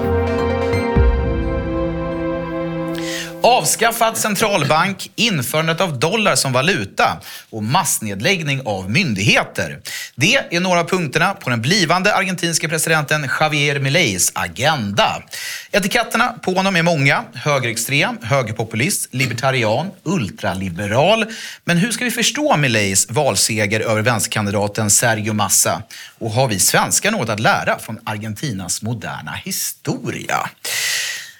Avskaffad 3.42 4.16
centralbank, 4.16 5.10
införandet 5.14 5.80
av 5.80 5.98
dollar 5.98 6.36
som 6.36 6.52
valuta 6.52 7.20
och 7.50 7.62
massnedläggning 7.62 8.60
av 8.64 8.90
myndigheter. 8.90 9.80
Det 10.14 10.36
är 10.50 10.60
några 10.60 10.80
av 10.80 10.88
punkterna 10.88 11.34
på 11.34 11.50
den 11.50 11.62
blivande 11.62 12.14
argentinske 12.14 12.68
presidenten 12.68 13.28
Javier 13.40 13.78
Mileis 13.78 14.32
agenda. 14.34 15.22
Etiketterna 15.70 16.34
på 16.42 16.52
honom 16.52 16.76
är 16.76 16.82
många. 16.82 17.24
Högerextrem, 17.34 18.18
högerpopulist, 18.22 19.14
libertarian, 19.14 19.90
ultraliberal. 20.02 21.24
Men 21.64 21.76
hur 21.76 21.92
ska 21.92 22.04
vi 22.04 22.10
förstå 22.10 22.56
Mileis 22.56 23.10
valseger 23.10 23.80
över 23.80 24.02
vänsterkandidaten 24.02 24.90
Sergio 24.90 25.32
Massa? 25.32 25.82
Och 26.18 26.30
har 26.30 26.48
vi 26.48 26.58
svenskar 26.58 27.10
något 27.10 27.28
att 27.28 27.40
lära 27.40 27.78
från 27.78 27.98
Argentinas 28.04 28.82
moderna 28.82 29.32
historia? 29.32 30.50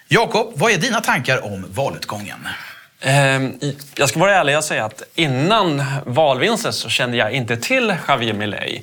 Jakob, 0.09 0.53
vad 0.55 0.73
är 0.73 0.79
dina 0.79 1.01
tankar 1.01 1.45
om 1.45 1.67
valutgången? 1.71 2.49
Ehm, 3.01 3.53
jag 3.97 4.09
ska 4.09 4.19
vara 4.19 4.35
ärlig 4.35 4.57
och 4.57 4.65
säga 4.65 4.85
att 4.85 5.03
innan 5.15 5.85
valvinsten 6.07 6.73
så 6.73 6.89
kände 6.89 7.17
jag 7.17 7.33
inte 7.33 7.57
till 7.57 7.95
Javier 8.09 8.35
Milei. 8.35 8.83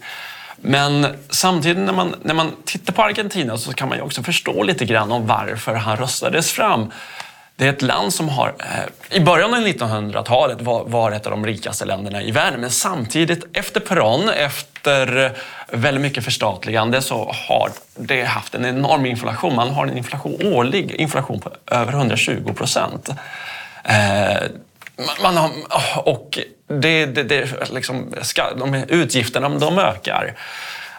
Men 0.58 1.08
samtidigt 1.30 1.78
när 1.78 1.94
man, 1.94 2.16
när 2.24 2.34
man 2.34 2.52
tittar 2.66 2.94
på 2.94 3.04
Argentina 3.04 3.58
så 3.58 3.74
kan 3.74 3.90
man 3.90 3.98
ju 3.98 4.04
också 4.04 4.24
förstå 4.24 4.64
lite 4.64 4.86
grann 4.86 5.12
om 5.12 5.28
varför 5.28 5.74
han 5.74 5.98
röstades 5.98 6.52
fram. 6.52 6.92
Det 7.56 7.66
är 7.66 7.70
ett 7.70 7.82
land 7.82 8.14
som 8.14 8.30
har, 8.30 8.54
eh, 8.60 9.18
i 9.18 9.20
början 9.20 9.54
av 9.54 9.60
1900-talet 9.60 10.62
var, 10.62 10.84
var 10.86 11.12
ett 11.12 11.26
av 11.26 11.32
de 11.32 11.46
rikaste 11.46 11.86
länderna 11.86 12.22
i 12.22 12.32
världen. 12.32 12.62
Men 12.62 12.72
samtidigt 12.72 13.46
efter 13.54 13.80
Peron, 13.80 14.30
efter 14.30 15.26
eh, 15.26 15.32
väldigt 15.78 16.02
mycket 16.02 16.24
förstatligande 16.24 17.02
så 17.02 17.32
har 17.48 17.72
det 17.96 18.24
haft 18.24 18.56
en 18.56 18.66
enorm 18.66 19.06
inflation. 19.06 19.56
Man 19.56 19.70
har 19.70 19.88
en 19.88 19.98
inflation, 19.98 20.54
årlig 20.54 20.92
inflation 20.92 21.40
på 21.40 21.52
över 21.72 21.94
120 21.94 22.54
procent. 22.54 23.10
Eh, 23.84 24.44
man 25.24 25.38
har, 25.38 25.52
och 25.96 26.40
det, 26.68 27.06
det, 27.06 27.24
det 27.24 27.72
liksom, 27.74 28.16
ska, 28.22 28.54
de 28.54 28.74
utgifterna 28.74 29.50
de 29.50 29.80
ökar. 29.80 30.36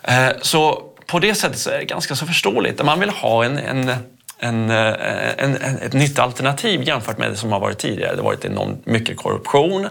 Eh, 0.02 0.28
så 0.42 0.82
på 1.06 1.18
det 1.18 1.34
sättet 1.34 1.58
så 1.58 1.70
är 1.70 1.78
det 1.78 1.84
ganska 1.84 2.16
så 2.16 2.26
förståeligt. 2.26 2.84
Man 2.84 3.00
vill 3.00 3.10
ha 3.10 3.44
en, 3.44 3.58
en 3.58 3.96
en, 4.38 4.70
eh, 4.70 4.94
en, 5.38 5.56
en, 5.56 5.78
ett 5.78 5.92
nytt 5.92 6.18
alternativ 6.18 6.82
jämfört 6.82 7.18
med 7.18 7.30
det 7.30 7.36
som 7.36 7.52
har 7.52 7.60
varit 7.60 7.78
tidigare. 7.78 8.10
Det 8.10 8.16
har 8.16 8.24
varit 8.24 8.44
enormt 8.44 8.86
mycket 8.86 9.16
korruption. 9.16 9.88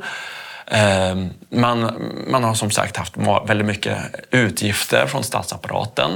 Ehm, 0.68 1.30
man, 1.50 1.94
man 2.28 2.44
har 2.44 2.54
som 2.54 2.72
sagt 2.72 2.98
haft 2.98 3.14
väldigt 3.46 3.68
mycket 3.68 3.98
utgifter 4.32 5.08
från 5.08 5.24
statsapparaten. 5.24 6.12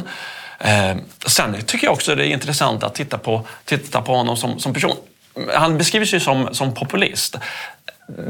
Ehm, 0.60 1.00
sen 1.26 1.56
tycker 1.66 1.88
jag 1.88 1.94
också 1.94 2.16
det 2.16 2.28
är 2.28 2.30
intressant 2.30 2.84
att 2.84 2.96
titta 2.96 3.18
på, 3.18 3.48
titta 3.66 4.02
på 4.02 4.16
honom 4.16 4.38
som, 4.38 4.60
som 4.60 4.74
person. 4.74 4.96
Han 5.54 5.78
beskrivs 5.78 6.14
ju 6.14 6.20
som, 6.20 6.54
som 6.54 6.74
populist. 6.74 7.36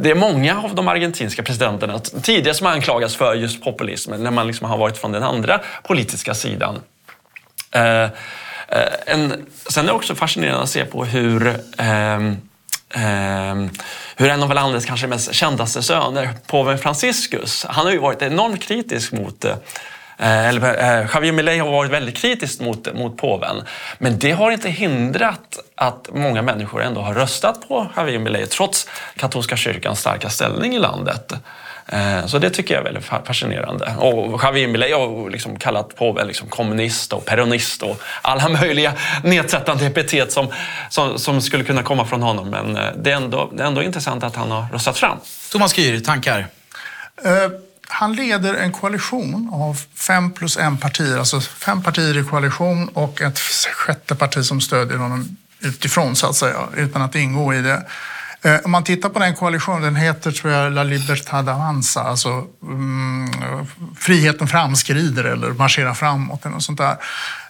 Det 0.01 0.11
är 0.11 0.15
många 0.15 0.61
av 0.61 0.75
de 0.75 0.87
argentinska 0.87 1.43
presidenterna 1.43 1.99
tidigare 1.99 2.53
som 2.53 2.67
anklagas 2.67 3.15
för 3.15 3.33
just 3.33 3.63
populism 3.63 4.11
när 4.11 4.31
man 4.31 4.47
liksom 4.47 4.69
har 4.69 4.77
varit 4.77 4.97
från 4.97 5.11
den 5.11 5.23
andra 5.23 5.61
politiska 5.83 6.33
sidan. 6.33 6.81
Ehm, 7.71 8.09
Eh, 8.67 9.13
en, 9.13 9.45
sen 9.69 9.83
är 9.83 9.87
det 9.87 9.93
också 9.93 10.15
fascinerande 10.15 10.63
att 10.63 10.69
se 10.69 10.85
på 10.85 11.05
hur 11.05 11.59
Um, 12.95 13.69
hur 14.15 14.29
en 14.29 14.43
av 14.43 14.53
landets 14.53 14.85
kanske 14.85 15.07
mest 15.07 15.33
kändaste 15.33 15.83
söner, 15.83 16.29
påven 16.47 16.77
Franciscus, 16.77 17.65
han 17.69 17.85
har 17.85 17.93
ju 17.93 17.99
varit 17.99 18.21
enormt 18.21 18.61
kritisk 18.61 19.11
mot 19.11 19.45
eh, 19.45 19.55
eller, 20.17 20.99
eh, 20.99 21.07
Javier 21.13 21.31
Milei 21.31 21.59
har 21.59 21.71
varit 21.71 21.91
väldigt 21.91 22.17
kritisk 22.17 22.61
mot, 22.61 22.93
mot 22.93 23.17
påven. 23.17 23.63
Men 23.97 24.19
det 24.19 24.31
har 24.31 24.51
inte 24.51 24.69
hindrat 24.69 25.59
att 25.75 26.09
många 26.13 26.41
människor 26.41 26.83
ändå 26.83 27.01
har 27.01 27.13
röstat 27.13 27.67
på 27.67 27.87
Javier 27.95 28.19
Milei 28.19 28.45
trots 28.45 28.89
katolska 29.15 29.57
kyrkans 29.57 29.99
starka 29.99 30.29
ställning 30.29 30.75
i 30.75 30.79
landet. 30.79 31.33
Eh, 31.87 32.25
Så 32.25 32.39
det 32.39 32.49
tycker 32.49 32.73
jag 32.73 32.81
är 32.81 32.85
väldigt 32.85 33.05
fa- 33.05 33.25
fascinerande. 33.25 33.95
Och 33.97 34.43
Javier 34.43 34.67
Milei 34.67 34.91
har 34.93 35.29
liksom 35.29 35.59
kallat 35.59 35.95
på 35.95 36.21
liksom 36.27 36.47
kommunist 36.49 37.13
och 37.13 37.25
peronist 37.25 37.83
och 37.83 38.01
alla 38.21 38.49
möjliga 38.49 38.93
nedsättande 39.23 39.85
epitet 39.85 40.31
som, 40.31 40.47
som, 40.89 41.19
som 41.19 41.41
skulle 41.41 41.63
kunna 41.63 41.83
komma 41.83 42.05
från 42.05 42.21
honom. 42.21 42.49
Men 42.49 42.77
eh, 42.77 42.83
det 42.97 43.11
är, 43.11 43.15
ändå, 43.15 43.51
det 43.53 43.63
är 43.63 43.67
ändå 43.67 43.83
intressant 43.83 44.23
att 44.23 44.35
han 44.35 44.51
har 44.51 44.65
röstat 44.73 44.97
fram. 44.97 45.17
Thomas 45.51 45.77
Gür, 45.77 45.99
tankar? 45.99 46.47
Eh, 47.23 47.31
Han 47.89 48.15
leder 48.15 48.53
en 48.53 48.71
koalition 48.71 49.49
av 49.53 49.77
fem 49.95 50.31
plus 50.31 50.57
en 50.57 50.77
partier, 50.77 51.17
alltså 51.17 51.41
fem 51.41 51.81
partier 51.83 52.17
i 52.17 52.23
koalition 52.23 52.87
och 52.93 53.21
ett 53.21 53.39
sjätte 53.73 54.15
parti 54.15 54.45
som 54.45 54.61
stödjer 54.61 54.97
honom 54.97 55.37
utifrån 55.59 56.15
så 56.15 56.27
att 56.27 56.35
säga, 56.35 56.55
utan 56.75 57.01
att 57.01 57.15
ingå 57.15 57.53
i 57.53 57.61
det. 57.61 57.83
Eh, 58.41 58.59
om 58.63 58.71
man 58.71 58.83
tittar 58.83 59.09
på 59.09 59.19
den 59.19 59.35
koalitionen, 59.35 59.81
den 59.81 59.95
heter 59.95 60.31
tror 60.31 60.53
jag 60.53 60.73
La 60.73 60.83
Libertad 60.83 61.49
Avanza, 61.49 62.01
alltså 62.01 62.45
mm, 62.63 63.29
friheten 63.97 64.47
framskrider 64.47 65.23
eller 65.23 65.49
marscherar 65.49 65.93
framåt 65.93 66.45
eller 66.45 66.53
något 66.53 66.63
sånt 66.63 66.77
där. 66.77 66.97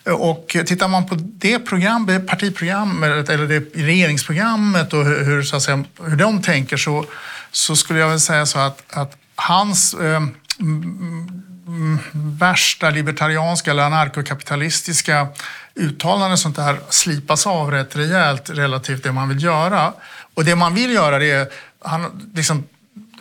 Eh, 0.06 0.14
och 0.14 0.56
tittar 0.66 0.88
man 0.88 1.06
på 1.06 1.16
det 1.20 1.60
program, 1.60 2.26
partiprogrammet 2.28 3.30
eller 3.30 3.48
det 3.48 3.60
regeringsprogrammet 3.74 4.94
och 4.94 5.06
hur, 5.06 5.44
så 5.44 5.56
att 5.56 5.64
säga, 5.64 5.84
hur 6.04 6.16
de 6.16 6.42
tänker 6.42 6.78
så, 6.78 7.06
så 7.52 7.76
skulle 7.76 8.00
jag 8.00 8.10
väl 8.10 8.20
säga 8.20 8.46
så 8.46 8.60
att, 8.60 8.98
att 8.98 9.18
hans 9.36 9.94
eh, 9.94 10.24
mm, 10.60 11.44
mm, 11.68 12.00
värsta 12.14 12.90
libertarianska 12.90 13.72
eller 13.72 13.84
anarkokapitalistiska 13.84 15.28
uttalanden 15.76 16.38
sånt 16.38 16.56
där 16.56 16.80
slipas 16.90 17.48
av 17.48 17.72
rätt 17.72 17.96
rejält 17.96 18.50
relativt 18.50 19.04
det 19.04 19.12
man 19.12 19.30
vill 19.30 19.44
göra. 19.44 19.94
Och 20.38 20.46
det 20.46 20.56
man 20.56 20.74
vill 20.74 20.92
göra 20.92 21.20
det 21.20 21.32
är, 21.32 21.48
han, 21.86 22.30
liksom, 22.36 22.64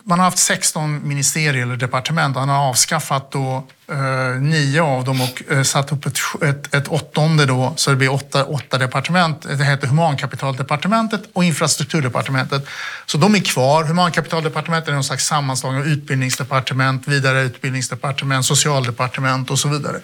man 0.03 0.19
har 0.19 0.25
haft 0.25 0.37
16 0.37 1.07
ministerier 1.07 1.63
eller 1.63 1.75
departement. 1.75 2.35
Han 2.35 2.49
har 2.49 2.69
avskaffat 2.69 3.31
då, 3.31 3.67
eh, 3.91 4.41
nio 4.41 4.81
av 4.81 5.03
dem 5.03 5.21
och 5.21 5.43
eh, 5.51 5.63
satt 5.63 5.91
upp 5.91 6.05
ett, 6.05 6.19
ett, 6.43 6.73
ett 6.73 6.87
åttonde 6.87 7.45
då, 7.45 7.73
så 7.75 7.89
det 7.89 7.95
blir 7.95 8.13
åtta, 8.13 8.45
åtta 8.45 8.77
departement. 8.77 9.41
Det 9.41 9.63
heter 9.63 9.87
Humankapitaldepartementet 9.87 11.21
och 11.33 11.43
Infrastrukturdepartementet. 11.43 12.65
Så 13.05 13.17
de 13.17 13.35
är 13.35 13.39
kvar. 13.39 13.83
Humankapitaldepartementet 13.83 14.89
är 14.89 14.93
någon 14.93 15.03
slags 15.03 15.25
sammanslagning 15.25 15.81
av 15.81 15.87
utbildningsdepartement, 15.87 17.07
vidare 17.07 17.41
utbildningsdepartement, 17.41 18.45
socialdepartement 18.45 19.51
och 19.51 19.59
så 19.59 19.69
vidare. 19.69 19.99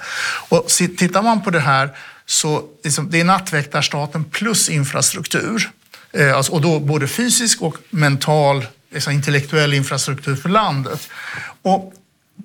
Och 0.50 0.68
tittar 0.98 1.22
man 1.22 1.42
på 1.42 1.50
det 1.50 1.60
här 1.60 1.90
så 2.26 2.64
liksom, 2.84 3.10
det 3.10 3.20
är 3.20 3.24
nattväktarstaten 3.24 4.24
plus 4.24 4.70
infrastruktur. 4.70 5.72
Eh, 6.18 6.38
alltså, 6.38 6.52
och 6.52 6.62
då 6.62 6.80
både 6.80 7.08
fysisk 7.08 7.62
och 7.62 7.78
mental, 7.90 8.66
alltså 8.94 9.12
intellektuell 9.12 9.74
infrastruktur 9.74 10.36
för 10.36 10.50
landet. 10.50 11.10
Och 11.62 11.94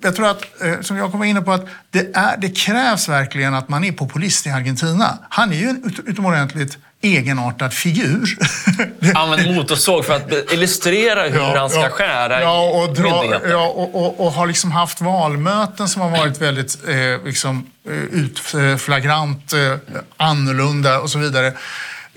jag 0.01 0.15
tror 0.15 0.27
att, 0.27 0.61
eh, 0.61 0.81
som 0.81 0.97
jag 0.97 1.11
kommer 1.11 1.25
inne 1.25 1.41
på, 1.41 1.51
att 1.51 1.65
det, 1.91 2.15
är, 2.15 2.37
det 2.37 2.49
krävs 2.49 3.09
verkligen 3.09 3.53
att 3.53 3.69
man 3.69 3.83
är 3.83 3.91
populist 3.91 4.47
i 4.47 4.49
Argentina. 4.49 5.17
Han 5.29 5.51
är 5.51 5.57
ju 5.57 5.69
en 5.69 5.83
ut, 5.85 5.99
utomordentligt 6.05 6.77
egenartad 7.01 7.73
figur. 7.73 8.37
Använd 9.15 9.55
motorsåg 9.55 10.05
för 10.05 10.15
att 10.15 10.53
illustrera 10.53 11.23
hur 11.23 11.39
han 11.39 11.69
ska 11.69 11.89
skära 11.89 12.41
ja, 12.41 12.69
och, 12.69 12.93
dra, 12.93 13.39
ja, 13.49 13.67
och, 13.67 13.95
och, 13.95 14.25
och 14.25 14.31
har 14.31 14.47
liksom 14.47 14.71
haft 14.71 15.01
valmöten 15.01 15.87
som 15.87 16.01
har 16.01 16.09
varit 16.09 16.41
väldigt 16.41 16.77
eh, 16.87 17.25
liksom, 17.25 17.71
eh, 17.87 17.93
utflagrant 17.93 19.53
eh, 19.53 19.75
annorlunda 20.17 20.99
och 20.99 21.09
så 21.09 21.19
vidare. 21.19 21.53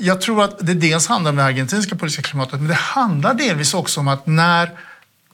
Jag 0.05 0.21
tror 0.21 0.45
att 0.45 0.67
det 0.67 0.75
dels 0.75 1.07
handlar 1.07 1.31
om 1.31 1.37
det 1.37 1.45
argentinska 1.45 1.97
politiska 1.97 2.23
klimatet, 2.23 2.61
men 2.61 2.69
det 2.69 2.75
handlar 2.75 3.35
delvis 3.35 3.75
också 3.75 4.01
om 4.01 4.09
att 4.09 4.27
när 4.27 4.71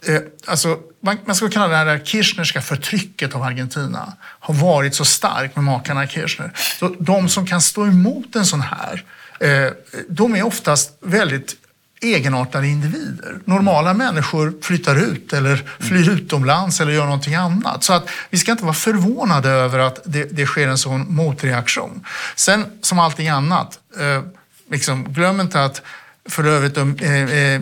Eh, 0.07 0.21
alltså, 0.47 0.79
man, 1.01 1.19
man 1.25 1.37
skulle 1.37 1.51
kalla 1.51 1.69
det 1.69 1.77
här 1.77 1.99
Kirchnerska 2.05 2.63
förtrycket 2.63 3.35
av 3.35 3.43
Argentina 3.43 4.13
har 4.21 4.55
varit 4.55 4.95
så 4.95 5.05
starkt 5.05 5.57
med 5.57 5.65
makarna 5.65 6.07
Kirchner. 6.07 6.53
Så 6.79 6.95
de 6.99 7.29
som 7.29 7.47
kan 7.47 7.61
stå 7.61 7.87
emot 7.87 8.37
en 8.37 8.47
sån 8.47 8.61
här, 8.61 9.05
eh, 9.41 9.73
de 10.09 10.37
är 10.37 10.43
oftast 10.43 10.99
väldigt 11.01 11.57
egenartade 12.01 12.69
individer. 12.69 13.39
Normala 13.45 13.95
människor 13.95 14.55
flyttar 14.63 14.97
ut 14.97 15.33
eller 15.33 15.71
flyr 15.79 16.11
utomlands 16.11 16.81
eller 16.81 16.93
gör 16.93 17.05
någonting 17.05 17.35
annat. 17.35 17.85
Så 17.85 17.93
att 17.93 18.09
vi 18.31 18.39
ska 18.39 18.53
inte 18.53 18.65
vara 18.65 18.75
förvånade 18.75 19.49
över 19.49 19.79
att 19.79 20.01
det, 20.05 20.25
det 20.25 20.47
sker 20.47 20.69
en 20.69 20.79
sån 20.79 21.15
motreaktion. 21.15 22.07
Sen 22.37 22.65
som 22.83 22.99
allting 22.99 23.29
annat, 23.29 23.79
eh, 24.01 24.23
liksom, 24.71 25.13
glöm 25.13 25.41
inte 25.41 25.65
att 25.65 25.83
för 26.29 26.45
övrigt, 26.45 26.77
eh, 26.77 27.13
eh, 27.13 27.61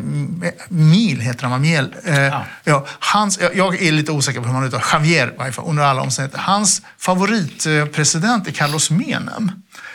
Mil 0.69 1.21
heter 1.21 1.47
han? 1.47 1.61
Miel. 1.61 1.95
Eh, 2.05 2.21
ja. 2.21 2.45
Ja, 2.65 2.87
hans, 2.89 3.39
jag, 3.55 3.83
är 3.83 3.93
lite 3.93 4.13
osäker 4.13 4.41
på 4.41 4.47
hur 4.47 4.53
man 4.53 4.65
uttalar 4.65 4.85
Javier 4.93 5.29
i 5.29 5.37
varje 5.39 5.53
fall, 5.53 5.65
under 5.69 5.83
alla 5.83 6.03
omständigheter. 6.03 6.43
Hans 6.43 6.83
favoritpresident 6.99 8.49
är 8.49 8.53
Carlos 8.53 8.91
Menem. 8.91 9.53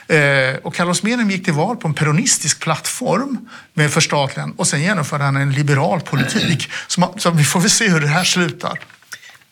Eh, 0.08 0.56
och 0.63 0.76
Carlos 0.76 1.04
Menem 1.04 1.32
gick 1.32 1.45
till 1.45 1.54
val 1.54 1.78
på 1.78 1.88
en 1.88 1.93
peronistisk 1.93 2.60
plattform 2.60 3.50
med 3.74 3.91
förstatligande 3.91 4.56
och 4.58 4.67
sen 4.67 4.82
genomförde 4.82 5.24
han 5.24 5.36
en 5.36 5.52
liberal 5.52 6.02
politik. 6.02 6.69
Så, 6.88 7.13
så 7.17 7.32
vi 7.32 7.43
får 7.43 7.60
väl 7.60 7.69
se 7.69 7.89
hur 7.89 8.02
det 8.02 8.08
här 8.08 8.24
slutar. 8.24 8.80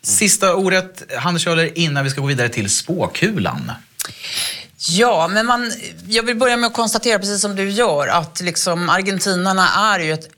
Sista 0.01 0.55
ordet, 0.55 1.03
Hannes 1.17 1.41
Kjöller, 1.41 1.77
innan 1.77 2.03
vi 2.03 2.09
ska 2.09 2.21
gå 2.21 2.27
vidare 2.27 2.49
till 2.49 2.69
spåkulan. 2.69 3.71
Ja, 4.87 5.27
men 5.27 5.45
man, 5.45 5.71
jag 6.07 6.23
vill 6.23 6.37
börja 6.37 6.57
med 6.57 6.67
att 6.67 6.73
konstatera, 6.73 7.19
precis 7.19 7.41
som 7.41 7.55
du 7.55 7.69
gör, 7.69 8.07
att 8.07 8.41
liksom 8.41 8.89
argentinarna 8.89 9.69
är 9.93 9.99
ju 9.99 10.13
ett 10.13 10.29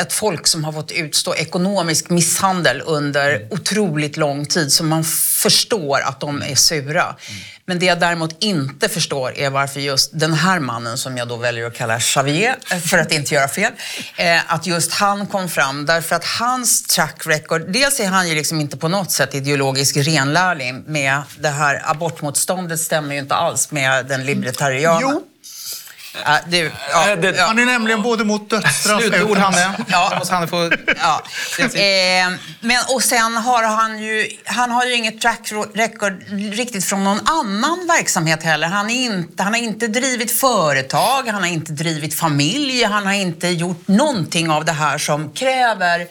ett 0.00 0.12
folk 0.12 0.46
som 0.46 0.64
har 0.64 0.72
fått 0.72 0.92
utstå 0.92 1.34
ekonomisk 1.34 2.10
misshandel 2.10 2.82
under 2.86 3.48
otroligt 3.50 4.16
lång 4.16 4.46
tid, 4.46 4.72
så 4.72 4.84
man 4.84 5.04
förstår 5.04 6.00
att 6.00 6.20
de 6.20 6.42
är 6.42 6.54
sura. 6.54 7.16
Men 7.66 7.78
det 7.78 7.86
jag 7.86 8.00
däremot 8.00 8.42
inte 8.42 8.88
förstår 8.88 9.38
är 9.38 9.50
varför 9.50 9.80
just 9.80 10.10
den 10.12 10.32
här 10.34 10.60
mannen, 10.60 10.98
som 10.98 11.16
jag 11.16 11.28
då 11.28 11.36
väljer 11.36 11.66
att 11.66 11.76
kalla 11.76 11.98
Xavier, 11.98 12.56
för 12.80 12.98
att 12.98 13.12
inte 13.12 13.34
göra 13.34 13.48
fel, 13.48 13.72
att 14.46 14.66
just 14.66 14.92
han 14.92 15.26
kom 15.26 15.48
fram. 15.48 15.86
Därför 15.86 16.16
att 16.16 16.24
hans 16.24 16.82
track 16.82 17.26
record, 17.26 17.72
dels 17.72 18.00
är 18.00 18.06
han 18.06 18.28
ju 18.28 18.34
liksom 18.34 18.60
inte 18.60 18.76
på 18.76 18.88
något 18.88 19.10
sätt 19.10 19.34
ideologisk 19.34 19.96
renlärling 19.96 20.84
med 20.86 21.22
det 21.38 21.48
här 21.48 21.82
abortmotståndet 21.84 22.80
stämmer 22.80 23.14
ju 23.14 23.20
inte 23.20 23.34
alls 23.34 23.70
med 23.70 24.06
den 24.06 24.26
libertariana. 24.26 25.00
Jo. 25.02 25.22
Det, 26.46 26.72
ja, 26.92 27.16
det- 27.16 27.36
ja. 27.36 27.46
Han 27.46 27.58
är 27.58 27.64
nämligen 27.66 28.02
både 28.02 28.24
mot 28.24 28.50
dödsstraff 28.50 29.02
Slutord, 29.02 29.38
Hanne. 29.38 29.74
Ja. 29.76 29.84
Ja. 30.10 30.18
Måste 30.18 30.34
Hanne 30.34 30.46
få... 30.46 30.70
Ja. 30.96 31.22
Eh, 31.58 32.32
men, 32.60 32.78
och 32.88 33.02
sen 33.02 33.36
har 33.36 33.62
han 33.62 33.98
ju, 34.02 34.28
han 34.44 34.70
har 34.70 34.84
ju 34.84 34.94
inget 34.94 35.20
track 35.20 35.52
record 35.74 36.22
riktigt 36.52 36.84
från 36.84 37.04
någon 37.04 37.20
annan 37.28 37.86
verksamhet 37.86 38.42
heller. 38.42 38.66
Han, 38.66 38.90
är 38.90 39.04
inte, 39.04 39.42
han 39.42 39.54
har 39.54 39.60
inte 39.60 39.86
drivit 39.86 40.40
företag, 40.40 41.22
han 41.28 41.42
har 41.42 41.48
inte 41.50 41.72
drivit 41.72 42.14
familj, 42.18 42.84
han 42.84 43.06
har 43.06 43.12
inte 43.12 43.48
gjort 43.48 43.88
någonting 43.88 44.50
av 44.50 44.64
det 44.64 44.72
här 44.72 44.98
som 44.98 45.30
kräver 45.32 46.06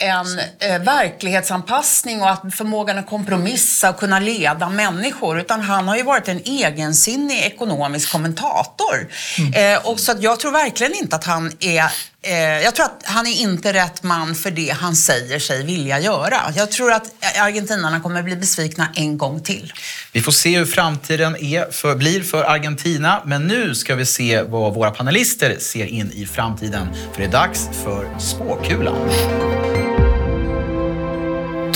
en 0.00 0.38
eh, 0.58 0.82
verklighetsanpassning 0.82 2.22
och 2.22 2.30
att 2.30 2.54
förmågan 2.54 2.98
att 2.98 3.06
kompromissa 3.06 3.90
och 3.90 3.98
kunna 3.98 4.18
leda 4.18 4.68
människor. 4.68 5.40
Utan 5.40 5.60
han 5.60 5.88
har 5.88 5.96
ju 5.96 6.02
varit 6.02 6.28
en 6.28 6.40
egensinnig 6.44 7.38
ekonomisk 7.38 8.12
kommentator. 8.12 9.08
Eh, 9.54 9.86
och 9.86 10.00
så 10.00 10.12
att 10.12 10.22
jag 10.22 10.40
tror 10.40 10.52
verkligen 10.52 10.94
inte 10.94 11.16
att 11.16 11.24
han 11.24 11.52
är 11.60 11.90
Eh, 12.22 12.34
jag 12.38 12.74
tror 12.74 12.86
att 12.86 13.02
han 13.04 13.26
är 13.26 13.40
inte 13.40 13.72
rätt 13.72 14.02
man 14.02 14.34
för 14.34 14.50
det 14.50 14.70
han 14.70 14.96
säger 14.96 15.38
sig 15.38 15.64
vilja 15.64 16.00
göra. 16.00 16.38
Jag 16.56 16.70
tror 16.70 16.92
att 16.92 17.12
argentinarna 17.38 18.00
kommer 18.00 18.22
bli 18.22 18.36
besvikna 18.36 18.88
en 18.94 19.18
gång 19.18 19.40
till. 19.40 19.72
Vi 20.12 20.20
får 20.20 20.32
se 20.32 20.58
hur 20.58 20.66
framtiden 20.66 21.36
är 21.36 21.70
för, 21.70 21.94
blir 21.94 22.22
för 22.22 22.44
Argentina. 22.44 23.22
Men 23.26 23.46
nu 23.46 23.74
ska 23.74 23.94
vi 23.94 24.06
se 24.06 24.42
vad 24.42 24.74
våra 24.74 24.90
panelister 24.90 25.56
ser 25.58 25.86
in 25.86 26.12
i 26.12 26.26
framtiden. 26.26 26.88
För 27.12 27.20
det 27.20 27.28
är 27.28 27.32
dags 27.32 27.68
för 27.84 28.18
spåkulan. 28.18 29.10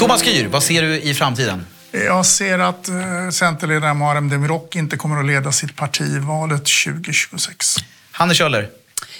Thomas 0.05 0.27
Gür, 0.27 0.49
vad 0.49 0.63
ser 0.63 0.83
du 0.83 1.01
i 1.01 1.15
framtiden? 1.15 1.67
Jag 1.93 2.27
ser 2.27 2.59
att 2.59 2.89
eh, 2.89 2.95
Centerledaren 3.31 3.99
Muharrem 3.99 4.29
Demirok 4.29 4.77
inte 4.77 4.97
kommer 4.97 5.21
att 5.21 5.27
leda 5.27 5.53
sitt 5.53 5.77
parti 5.77 6.03
i 6.03 6.19
valet 6.19 6.63
2026. 6.85 7.77
Hanne 8.13 8.35
Kjöller. 8.35 8.69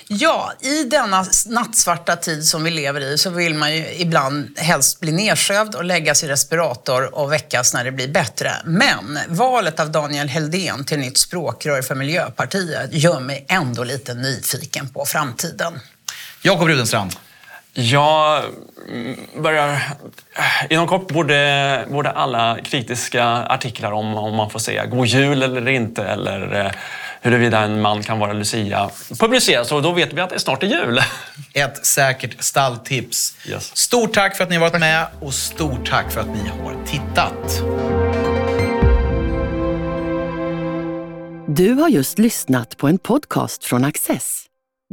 Ja, 0.07 0.53
i 0.61 0.85
denna 0.85 1.27
nattsvarta 1.47 2.17
tid 2.17 2.45
som 2.45 2.65
vi 2.65 2.71
lever 2.71 3.01
i 3.01 3.19
så 3.19 3.31
vill 3.31 3.55
man 3.55 3.77
ju 3.77 3.95
ibland 3.95 4.59
helst 4.59 5.01
bli 5.01 5.13
nedsövd 5.13 5.75
och 5.75 5.85
läggas 5.85 6.25
i 6.25 6.29
respirator 6.29 7.15
och 7.15 7.33
väckas 7.33 7.75
när 7.75 7.85
det 7.85 7.93
blir 7.93 8.09
bättre. 8.09 8.53
Men 8.65 9.19
valet 9.29 9.81
av 9.81 9.93
Daniel 9.93 10.29
Heldén 10.29 10.85
till 10.85 10.99
nytt 10.99 11.19
språkrör 11.19 11.83
för 11.83 11.95
Miljöpartiet 11.95 12.93
gör 12.93 13.21
mig 13.21 13.47
ändå 13.49 13.85
lite 13.85 14.15
nyfiken 14.15 14.89
på 14.89 15.05
framtiden. 15.05 15.73
Jakob 16.43 16.69
Rudenstrand. 16.69 17.17
Jag 17.75 18.43
mm, 18.89 19.17
börjar... 19.37 19.81
Inom 20.71 20.87
kort 20.87 21.09
borde, 21.09 21.85
borde 21.91 22.11
alla 22.11 22.59
kritiska 22.65 23.25
artiklar 23.27 23.93
om 23.93 24.17
om 24.17 24.35
man 24.35 24.51
får 24.51 24.59
säga 24.59 24.87
god 24.87 25.07
jul 25.07 25.43
eller 25.43 25.69
inte 25.69 26.05
eller 26.05 26.65
eh, 26.67 26.73
huruvida 27.21 27.59
en 27.59 27.81
man 27.81 28.03
kan 28.03 28.19
vara 28.19 28.33
Lucia 28.33 28.91
publiceras 29.21 29.73
och 29.73 29.83
då 29.83 29.93
vet 29.93 30.13
vi 30.13 30.21
att 30.21 30.31
det 30.31 30.39
snart 30.39 30.63
är 30.63 30.67
jul. 30.67 31.01
Ett 31.55 31.87
säkert 31.87 32.43
stalltips. 32.43 33.37
Yes. 33.47 33.77
Stort 33.77 34.13
tack 34.15 34.37
för 34.37 34.45
att 34.45 34.51
ni 34.51 34.57
har 34.57 34.61
varit 34.71 34.81
med 34.81 35.07
och 35.21 35.35
stort 35.35 35.91
tack 35.91 36.13
för 36.13 36.21
att 36.21 36.29
ni 36.29 36.49
har 36.49 36.77
tittat. 36.87 37.63
Du 41.57 41.73
har 41.73 41.89
just 41.89 42.19
lyssnat 42.19 42.77
på 42.77 42.89
en 42.89 42.99
podcast 42.99 43.65
från 43.65 43.85
Access. 43.85 44.47